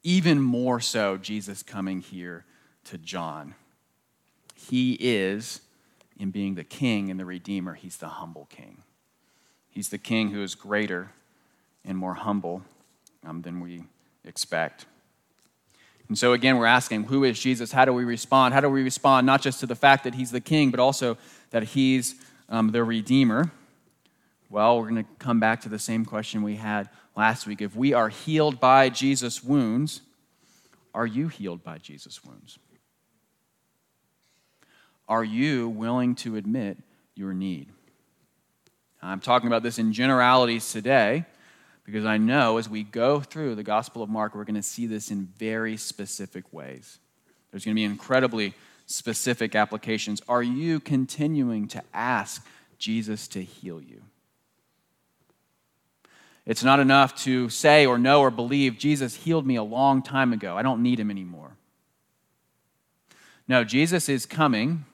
Even 0.03 0.41
more 0.41 0.79
so, 0.79 1.17
Jesus 1.17 1.63
coming 1.63 2.01
here 2.01 2.45
to 2.85 2.97
John. 2.97 3.55
He 4.53 4.93
is 4.99 5.61
in 6.19 6.31
being 6.31 6.55
the 6.55 6.63
king 6.63 7.09
and 7.09 7.19
the 7.19 7.25
redeemer, 7.25 7.73
he's 7.73 7.97
the 7.97 8.07
humble 8.07 8.45
king. 8.49 8.83
He's 9.69 9.89
the 9.89 9.97
king 9.97 10.29
who 10.29 10.41
is 10.41 10.55
greater 10.55 11.11
and 11.83 11.97
more 11.97 12.13
humble 12.13 12.61
um, 13.25 13.41
than 13.41 13.59
we 13.59 13.83
expect. 14.23 14.85
And 16.07 16.17
so, 16.17 16.33
again, 16.33 16.57
we're 16.57 16.65
asking, 16.67 17.05
who 17.05 17.23
is 17.23 17.39
Jesus? 17.39 17.71
How 17.71 17.83
do 17.83 17.91
we 17.91 18.03
respond? 18.03 18.53
How 18.53 18.61
do 18.61 18.69
we 18.69 18.83
respond 18.83 19.25
not 19.25 19.41
just 19.41 19.59
to 19.61 19.65
the 19.65 19.75
fact 19.75 20.03
that 20.03 20.13
he's 20.13 20.31
the 20.31 20.39
king, 20.39 20.69
but 20.69 20.79
also 20.79 21.17
that 21.49 21.63
he's 21.63 22.15
um, 22.47 22.71
the 22.71 22.83
redeemer? 22.83 23.51
Well, 24.49 24.77
we're 24.77 24.89
going 24.89 25.03
to 25.03 25.09
come 25.19 25.39
back 25.39 25.61
to 25.61 25.69
the 25.69 25.79
same 25.79 26.05
question 26.05 26.43
we 26.43 26.55
had 26.55 26.89
last 27.15 27.47
week. 27.47 27.61
If 27.61 27.75
we 27.75 27.93
are 27.93 28.09
healed 28.09 28.59
by 28.59 28.89
Jesus' 28.89 29.43
wounds, 29.43 30.01
are 30.93 31.05
you 31.05 31.27
healed 31.27 31.63
by 31.63 31.77
Jesus' 31.77 32.23
wounds? 32.23 32.59
Are 35.07 35.23
you 35.23 35.69
willing 35.69 36.15
to 36.15 36.35
admit 36.35 36.77
your 37.15 37.33
need? 37.33 37.69
I'm 39.01 39.19
talking 39.19 39.47
about 39.47 39.61
this 39.61 39.77
in 39.77 39.93
generalities 39.93 40.71
today 40.71 41.25
because 41.85 42.05
I 42.05 42.17
know 42.17 42.57
as 42.57 42.67
we 42.67 42.83
go 42.83 43.19
through 43.19 43.55
the 43.55 43.63
Gospel 43.63 44.01
of 44.01 44.09
Mark, 44.09 44.33
we're 44.33 44.45
going 44.45 44.55
to 44.55 44.63
see 44.63 44.87
this 44.87 45.11
in 45.11 45.27
very 45.37 45.77
specific 45.77 46.51
ways. 46.51 46.97
There's 47.51 47.63
going 47.63 47.75
to 47.75 47.79
be 47.79 47.83
incredibly 47.83 48.55
specific 48.87 49.55
applications. 49.55 50.21
Are 50.27 50.43
you 50.43 50.79
continuing 50.79 51.67
to 51.69 51.83
ask 51.93 52.45
Jesus 52.79 53.27
to 53.29 53.43
heal 53.43 53.81
you? 53.81 54.01
It's 56.45 56.63
not 56.63 56.79
enough 56.79 57.15
to 57.23 57.49
say 57.49 57.85
or 57.85 57.97
know 57.97 58.21
or 58.21 58.29
believe, 58.29 58.77
Jesus 58.77 59.15
healed 59.15 59.47
me 59.47 59.55
a 59.55 59.63
long 59.63 60.03
time 60.03 60.31
ago. 60.31 60.55
I 60.55 60.61
don't 60.61 60.83
need 60.83 60.99
him 60.99 61.09
anymore. 61.09 61.57
No, 63.47 63.63
Jesus 63.63 64.09
is 64.09 64.25
coming 64.25 64.85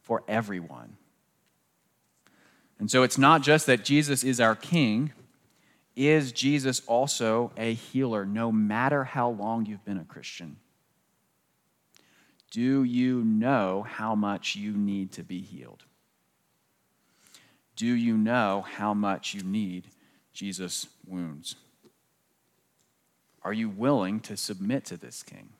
for 0.00 0.22
everyone. 0.28 0.96
And 2.78 2.90
so 2.90 3.02
it's 3.02 3.18
not 3.18 3.42
just 3.42 3.66
that 3.66 3.84
Jesus 3.84 4.24
is 4.24 4.40
our 4.40 4.54
king, 4.54 5.12
is 5.96 6.32
Jesus 6.32 6.82
also 6.86 7.52
a 7.56 7.74
healer, 7.74 8.26
no 8.26 8.50
matter 8.50 9.04
how 9.04 9.30
long 9.30 9.66
you've 9.66 9.84
been 9.84 9.98
a 9.98 10.04
Christian? 10.04 10.56
Do 12.50 12.82
you 12.82 13.22
know 13.24 13.86
how 13.88 14.14
much 14.14 14.56
you 14.56 14.72
need 14.72 15.12
to 15.12 15.22
be 15.22 15.40
healed? 15.40 15.84
Do 17.76 17.86
you 17.86 18.16
know 18.16 18.64
how 18.76 18.94
much 18.94 19.34
you 19.34 19.42
need 19.42 19.88
Jesus' 20.34 20.88
wounds? 21.06 21.54
Are 23.42 23.52
you 23.52 23.68
willing 23.68 24.20
to 24.20 24.36
submit 24.36 24.84
to 24.86 24.96
this 24.96 25.22
king? 25.22 25.50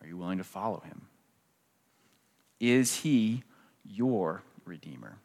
Are 0.00 0.06
you 0.06 0.16
willing 0.16 0.38
to 0.38 0.44
follow 0.44 0.80
him? 0.80 1.02
Is 2.58 3.00
he 3.00 3.42
your 3.84 4.42
redeemer? 4.64 5.18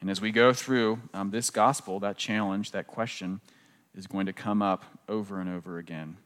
And 0.00 0.10
as 0.10 0.20
we 0.20 0.30
go 0.30 0.52
through 0.52 1.00
um, 1.12 1.30
this 1.30 1.50
gospel, 1.50 2.00
that 2.00 2.16
challenge, 2.16 2.72
that 2.72 2.86
question 2.86 3.40
is 3.96 4.06
going 4.06 4.26
to 4.26 4.32
come 4.32 4.60
up 4.60 4.84
over 5.08 5.40
and 5.40 5.48
over 5.48 5.78
again. 5.78 6.16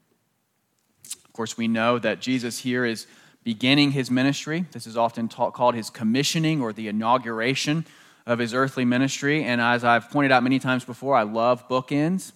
Of 1.24 1.32
course, 1.32 1.56
we 1.56 1.68
know 1.68 1.98
that 1.98 2.20
Jesus 2.20 2.58
here 2.58 2.84
is 2.84 3.06
beginning 3.44 3.92
his 3.92 4.10
ministry. 4.10 4.66
This 4.72 4.86
is 4.86 4.96
often 4.96 5.28
called 5.28 5.74
his 5.74 5.90
commissioning 5.90 6.60
or 6.60 6.72
the 6.72 6.88
inauguration 6.88 7.86
of 8.28 8.38
his 8.38 8.54
earthly 8.54 8.84
ministry. 8.84 9.42
And 9.42 9.60
as 9.60 9.82
I've 9.82 10.08
pointed 10.10 10.30
out 10.30 10.44
many 10.44 10.60
times 10.60 10.84
before, 10.84 11.16
I 11.16 11.24
love 11.24 11.68
bookends, 11.68 12.30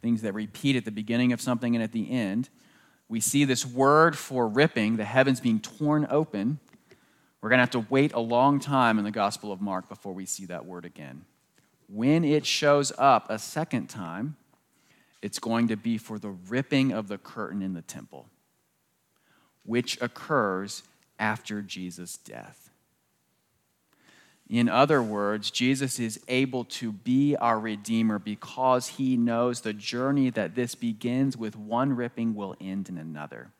things 0.00 0.22
that 0.22 0.34
repeat 0.34 0.76
at 0.76 0.84
the 0.84 0.92
beginning 0.92 1.32
of 1.32 1.40
something 1.40 1.74
and 1.74 1.82
at 1.82 1.90
the 1.90 2.08
end. 2.12 2.48
We 3.08 3.18
see 3.18 3.44
this 3.44 3.66
word 3.66 4.16
for 4.16 4.46
ripping, 4.46 4.96
the 4.96 5.04
heavens 5.04 5.40
being 5.40 5.58
torn 5.58 6.06
open, 6.08 6.60
we're 7.40 7.48
going 7.48 7.58
to 7.58 7.62
have 7.62 7.70
to 7.70 7.86
wait 7.88 8.12
a 8.12 8.20
long 8.20 8.60
time 8.60 8.98
in 8.98 9.04
the 9.04 9.10
Gospel 9.10 9.50
of 9.50 9.60
Mark 9.60 9.88
before 9.88 10.12
we 10.12 10.26
see 10.26 10.44
that 10.46 10.66
word 10.66 10.84
again. 10.84 11.24
When 11.88 12.22
it 12.22 12.44
shows 12.44 12.92
up 12.98 13.30
a 13.30 13.38
second 13.38 13.88
time, 13.88 14.36
it's 15.22 15.38
going 15.38 15.68
to 15.68 15.76
be 15.76 15.96
for 15.96 16.18
the 16.18 16.30
ripping 16.30 16.92
of 16.92 17.08
the 17.08 17.18
curtain 17.18 17.62
in 17.62 17.72
the 17.72 17.82
temple, 17.82 18.26
which 19.64 20.00
occurs 20.02 20.82
after 21.18 21.62
Jesus' 21.62 22.16
death. 22.18 22.69
In 24.50 24.68
other 24.68 25.00
words, 25.00 25.48
Jesus 25.52 26.00
is 26.00 26.18
able 26.26 26.64
to 26.64 26.90
be 26.90 27.36
our 27.36 27.60
Redeemer 27.60 28.18
because 28.18 28.88
he 28.88 29.16
knows 29.16 29.60
the 29.60 29.72
journey 29.72 30.28
that 30.30 30.56
this 30.56 30.74
begins 30.74 31.36
with 31.36 31.54
one 31.54 31.94
ripping 31.94 32.34
will 32.34 32.56
end 32.60 32.88
in 32.88 32.98
another. 32.98 33.52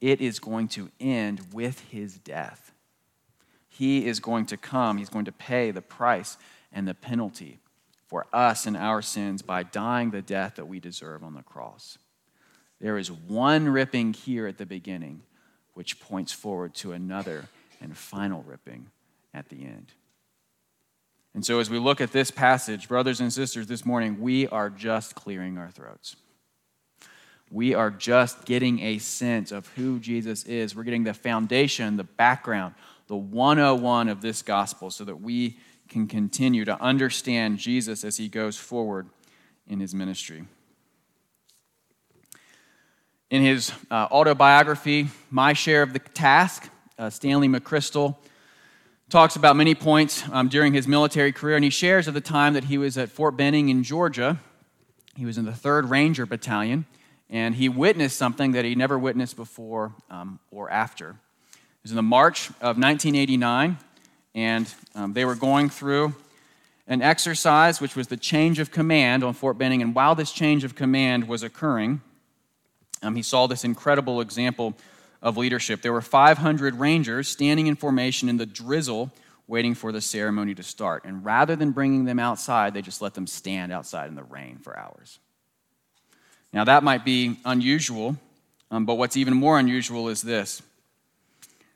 It 0.00 0.20
is 0.20 0.38
going 0.38 0.68
to 0.68 0.92
end 1.00 1.48
with 1.52 1.80
his 1.90 2.18
death. 2.18 2.72
He 3.68 4.06
is 4.06 4.20
going 4.20 4.46
to 4.46 4.56
come, 4.56 4.96
He's 4.96 5.08
going 5.08 5.24
to 5.24 5.32
pay 5.32 5.72
the 5.72 5.82
price 5.82 6.36
and 6.72 6.86
the 6.86 6.94
penalty 6.94 7.58
for 8.06 8.26
us 8.32 8.64
and 8.64 8.76
our 8.76 9.02
sins 9.02 9.42
by 9.42 9.64
dying 9.64 10.12
the 10.12 10.22
death 10.22 10.54
that 10.54 10.68
we 10.68 10.78
deserve 10.78 11.24
on 11.24 11.34
the 11.34 11.42
cross. 11.42 11.98
There 12.80 12.96
is 12.96 13.10
one 13.10 13.68
ripping 13.68 14.12
here 14.12 14.46
at 14.46 14.58
the 14.58 14.66
beginning, 14.66 15.22
which 15.74 15.98
points 15.98 16.32
forward 16.32 16.74
to 16.76 16.92
another 16.92 17.48
and 17.80 17.96
final 17.96 18.44
ripping 18.44 18.86
at 19.34 19.48
the 19.48 19.64
end. 19.64 19.92
And 21.34 21.44
so, 21.44 21.60
as 21.60 21.70
we 21.70 21.78
look 21.78 22.00
at 22.00 22.12
this 22.12 22.30
passage, 22.30 22.88
brothers 22.88 23.20
and 23.20 23.32
sisters, 23.32 23.66
this 23.66 23.86
morning, 23.86 24.20
we 24.20 24.46
are 24.48 24.68
just 24.68 25.14
clearing 25.14 25.56
our 25.56 25.70
throats. 25.70 26.16
We 27.50 27.74
are 27.74 27.90
just 27.90 28.44
getting 28.44 28.80
a 28.80 28.98
sense 28.98 29.52
of 29.52 29.66
who 29.68 29.98
Jesus 29.98 30.44
is. 30.44 30.74
We're 30.74 30.84
getting 30.84 31.04
the 31.04 31.14
foundation, 31.14 31.96
the 31.96 32.04
background 32.04 32.74
the 33.12 33.16
101 33.16 34.08
of 34.08 34.22
this 34.22 34.40
gospel 34.40 34.90
so 34.90 35.04
that 35.04 35.20
we 35.20 35.58
can 35.86 36.06
continue 36.06 36.64
to 36.64 36.80
understand 36.80 37.58
Jesus 37.58 38.04
as 38.04 38.16
he 38.16 38.26
goes 38.26 38.56
forward 38.56 39.06
in 39.66 39.80
his 39.80 39.94
ministry. 39.94 40.46
In 43.30 43.42
his 43.42 43.70
uh, 43.90 44.08
autobiography, 44.10 45.08
My 45.30 45.52
Share 45.52 45.82
of 45.82 45.92
the 45.92 45.98
Task, 45.98 46.70
uh, 46.98 47.10
Stanley 47.10 47.48
McChrystal 47.48 48.16
talks 49.12 49.36
about 49.36 49.56
many 49.56 49.74
points 49.74 50.24
um, 50.32 50.48
during 50.48 50.72
his 50.72 50.88
military 50.88 51.32
career, 51.32 51.54
and 51.54 51.62
he 51.62 51.68
shares 51.68 52.08
of 52.08 52.14
the 52.14 52.20
time 52.22 52.54
that 52.54 52.64
he 52.64 52.78
was 52.78 52.96
at 52.96 53.10
Fort 53.10 53.36
Benning 53.36 53.68
in 53.68 53.82
Georgia. 53.82 54.40
He 55.14 55.26
was 55.26 55.36
in 55.36 55.44
the 55.44 55.52
3rd 55.52 55.90
Ranger 55.90 56.24
Battalion, 56.24 56.86
and 57.28 57.54
he 57.54 57.68
witnessed 57.68 58.16
something 58.16 58.52
that 58.52 58.64
he 58.64 58.74
never 58.74 58.98
witnessed 58.98 59.36
before 59.36 59.92
um, 60.08 60.38
or 60.50 60.70
after. 60.70 61.10
It 61.10 61.82
was 61.82 61.90
in 61.92 61.96
the 61.96 62.02
March 62.02 62.48
of 62.62 62.78
1989, 62.78 63.76
and 64.34 64.74
um, 64.94 65.12
they 65.12 65.26
were 65.26 65.34
going 65.34 65.68
through 65.68 66.14
an 66.86 67.02
exercise 67.02 67.82
which 67.82 67.94
was 67.94 68.06
the 68.06 68.16
change 68.16 68.60
of 68.60 68.70
command 68.70 69.22
on 69.22 69.34
Fort 69.34 69.58
Benning. 69.58 69.82
And 69.82 69.94
while 69.94 70.14
this 70.14 70.32
change 70.32 70.64
of 70.64 70.74
command 70.74 71.28
was 71.28 71.42
occurring, 71.42 72.00
um, 73.02 73.14
he 73.14 73.22
saw 73.22 73.46
this 73.46 73.62
incredible 73.62 74.22
example 74.22 74.74
of 75.22 75.36
leadership. 75.36 75.82
There 75.82 75.92
were 75.92 76.02
500 76.02 76.74
Rangers 76.74 77.28
standing 77.28 77.68
in 77.68 77.76
formation 77.76 78.28
in 78.28 78.36
the 78.36 78.46
drizzle, 78.46 79.12
waiting 79.46 79.74
for 79.74 79.92
the 79.92 80.00
ceremony 80.00 80.54
to 80.54 80.62
start. 80.62 81.04
And 81.04 81.24
rather 81.24 81.54
than 81.54 81.70
bringing 81.70 82.04
them 82.04 82.18
outside, 82.18 82.74
they 82.74 82.82
just 82.82 83.00
let 83.00 83.14
them 83.14 83.26
stand 83.26 83.72
outside 83.72 84.08
in 84.08 84.14
the 84.14 84.24
rain 84.24 84.58
for 84.58 84.76
hours. 84.76 85.18
Now, 86.52 86.64
that 86.64 86.82
might 86.82 87.04
be 87.04 87.38
unusual, 87.44 88.16
um, 88.70 88.84
but 88.84 88.96
what's 88.96 89.16
even 89.16 89.34
more 89.34 89.58
unusual 89.58 90.08
is 90.08 90.22
this 90.22 90.62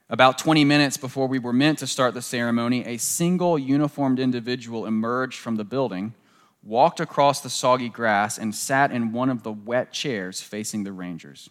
about 0.08 0.38
20 0.38 0.64
minutes 0.64 0.96
before 0.96 1.26
we 1.26 1.38
were 1.38 1.52
meant 1.52 1.78
to 1.80 1.86
start 1.86 2.14
the 2.14 2.22
ceremony, 2.22 2.84
a 2.84 2.96
single 2.96 3.58
uniformed 3.58 4.20
individual 4.20 4.86
emerged 4.86 5.38
from 5.38 5.56
the 5.56 5.64
building, 5.64 6.14
walked 6.62 7.00
across 7.00 7.40
the 7.40 7.50
soggy 7.50 7.88
grass, 7.88 8.38
and 8.38 8.54
sat 8.54 8.92
in 8.92 9.12
one 9.12 9.30
of 9.30 9.42
the 9.42 9.50
wet 9.50 9.92
chairs 9.92 10.40
facing 10.40 10.84
the 10.84 10.92
Rangers. 10.92 11.50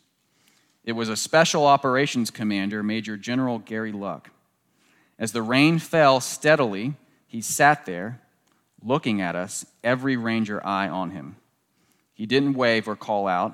It 0.85 0.91
was 0.91 1.09
a 1.09 1.15
special 1.15 1.65
operations 1.65 2.29
commander, 2.29 2.83
Major 2.83 3.17
General 3.17 3.57
Gary 3.57 3.91
Luck. 3.91 4.29
As 5.17 5.31
the 5.31 5.41
rain 5.41 5.79
fell 5.79 6.19
steadily, 6.21 6.93
he 7.25 7.41
sat 7.41 7.87
there, 7.87 8.21
looking 8.83 9.19
at 9.19 9.35
us, 9.35 9.65
every 9.83 10.15
Ranger 10.15 10.65
eye 10.65 10.87
on 10.87 11.09
him. 11.09 11.37
He 12.13 12.27
didn't 12.27 12.53
wave 12.53 12.87
or 12.87 12.95
call 12.95 13.27
out. 13.27 13.53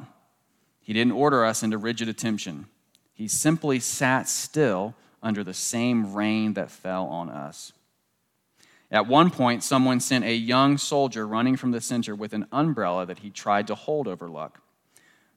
He 0.82 0.92
didn't 0.92 1.14
order 1.14 1.46
us 1.46 1.64
into 1.64 1.78
rigid 1.78 2.10
attention. 2.10 2.66
He 3.14 3.30
simply 3.30 3.80
sat 3.80 4.28
still 4.28 4.94
under 5.24 5.44
the 5.44 5.54
same 5.54 6.14
rain 6.14 6.54
that 6.56 6.70
fell 6.70 7.06
on 7.06 7.30
us. 7.30 7.72
At 8.92 9.08
one 9.08 9.30
point, 9.30 9.64
someone 9.64 10.02
sent 10.02 10.26
a 10.26 10.36
young 10.36 10.78
soldier 10.78 11.26
running 11.26 11.56
from 11.56 11.72
the 11.72 11.80
center 11.80 12.14
with 12.14 12.34
an 12.34 12.48
umbrella 12.52 13.06
that 13.06 13.20
he 13.20 13.30
tried 13.30 13.68
to 13.68 13.76
hold 13.76 14.08
over 14.08 14.28
Luck. 14.28 14.60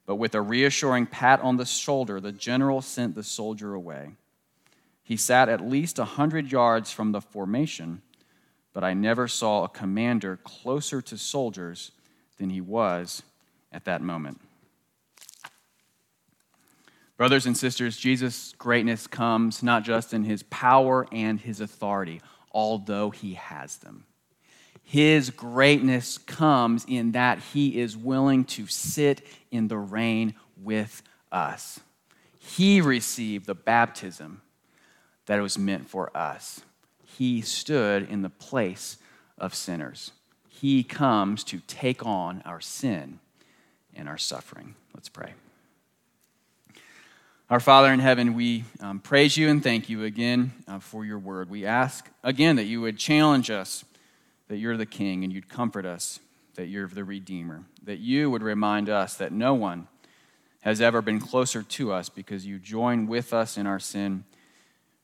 But 0.06 0.16
with 0.16 0.34
a 0.34 0.42
reassuring 0.42 1.06
pat 1.06 1.40
on 1.40 1.56
the 1.56 1.64
shoulder, 1.64 2.20
the 2.20 2.32
general 2.32 2.82
sent 2.82 3.14
the 3.14 3.22
soldier 3.22 3.74
away. 3.74 4.16
He 5.02 5.16
sat 5.16 5.48
at 5.48 5.60
least 5.60 5.98
a 5.98 6.04
hundred 6.04 6.50
yards 6.50 6.90
from 6.90 7.12
the 7.12 7.20
formation, 7.20 8.02
but 8.72 8.84
I 8.84 8.94
never 8.94 9.28
saw 9.28 9.64
a 9.64 9.68
commander 9.68 10.38
closer 10.44 11.00
to 11.02 11.16
soldiers 11.16 11.92
than 12.38 12.50
he 12.50 12.60
was 12.60 13.22
at 13.72 13.84
that 13.84 14.02
moment. 14.02 14.40
Brothers 17.16 17.46
and 17.46 17.56
sisters, 17.56 17.96
Jesus' 17.96 18.54
greatness 18.58 19.06
comes 19.06 19.62
not 19.62 19.84
just 19.84 20.12
in 20.12 20.24
his 20.24 20.42
power 20.44 21.06
and 21.12 21.40
his 21.40 21.60
authority, 21.60 22.20
although 22.50 23.10
he 23.10 23.34
has 23.34 23.76
them. 23.76 24.04
His 24.84 25.30
greatness 25.30 26.18
comes 26.18 26.84
in 26.86 27.12
that 27.12 27.38
he 27.38 27.80
is 27.80 27.96
willing 27.96 28.44
to 28.44 28.66
sit 28.66 29.26
in 29.50 29.68
the 29.68 29.78
rain 29.78 30.34
with 30.62 31.02
us. 31.32 31.80
He 32.38 32.80
received 32.80 33.46
the 33.46 33.54
baptism 33.54 34.42
that 35.26 35.40
was 35.40 35.58
meant 35.58 35.88
for 35.88 36.14
us. 36.16 36.60
He 37.02 37.40
stood 37.40 38.08
in 38.08 38.22
the 38.22 38.30
place 38.30 38.98
of 39.38 39.54
sinners. 39.54 40.12
He 40.48 40.82
comes 40.84 41.42
to 41.44 41.60
take 41.66 42.04
on 42.04 42.42
our 42.44 42.60
sin 42.60 43.18
and 43.94 44.08
our 44.08 44.18
suffering. 44.18 44.74
Let's 44.94 45.08
pray. 45.08 45.32
Our 47.50 47.60
Father 47.60 47.92
in 47.92 48.00
heaven, 48.00 48.34
we 48.34 48.64
um, 48.80 49.00
praise 49.00 49.36
you 49.36 49.48
and 49.48 49.62
thank 49.62 49.88
you 49.88 50.04
again 50.04 50.52
uh, 50.66 50.78
for 50.78 51.04
your 51.04 51.18
word. 51.18 51.50
We 51.50 51.66
ask 51.66 52.08
again 52.22 52.56
that 52.56 52.64
you 52.64 52.80
would 52.80 52.98
challenge 52.98 53.50
us 53.50 53.84
that 54.48 54.58
you're 54.58 54.76
the 54.76 54.86
King 54.86 55.24
and 55.24 55.32
you'd 55.32 55.48
comfort 55.48 55.86
us 55.86 56.20
that 56.54 56.66
you're 56.66 56.88
the 56.88 57.04
Redeemer, 57.04 57.64
that 57.82 57.98
you 57.98 58.30
would 58.30 58.42
remind 58.42 58.88
us 58.88 59.14
that 59.14 59.32
no 59.32 59.54
one 59.54 59.88
has 60.60 60.80
ever 60.80 61.02
been 61.02 61.20
closer 61.20 61.62
to 61.62 61.92
us 61.92 62.08
because 62.08 62.46
you 62.46 62.58
join 62.58 63.06
with 63.06 63.34
us 63.34 63.58
in 63.58 63.66
our 63.66 63.78
sin 63.78 64.24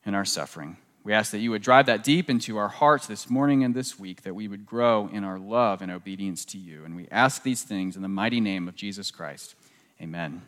and 0.05 0.15
our 0.15 0.25
suffering. 0.25 0.77
We 1.03 1.13
ask 1.13 1.31
that 1.31 1.39
you 1.39 1.51
would 1.51 1.61
drive 1.61 1.87
that 1.87 2.03
deep 2.03 2.29
into 2.29 2.57
our 2.57 2.67
hearts 2.67 3.07
this 3.07 3.29
morning 3.29 3.63
and 3.63 3.73
this 3.73 3.99
week, 3.99 4.21
that 4.21 4.35
we 4.35 4.47
would 4.47 4.65
grow 4.65 5.09
in 5.11 5.23
our 5.23 5.39
love 5.39 5.81
and 5.81 5.91
obedience 5.91 6.45
to 6.45 6.57
you. 6.57 6.85
And 6.85 6.95
we 6.95 7.07
ask 7.11 7.43
these 7.43 7.63
things 7.63 7.95
in 7.95 8.01
the 8.01 8.07
mighty 8.07 8.39
name 8.39 8.67
of 8.67 8.75
Jesus 8.75 9.09
Christ. 9.11 9.55
Amen. 10.01 10.41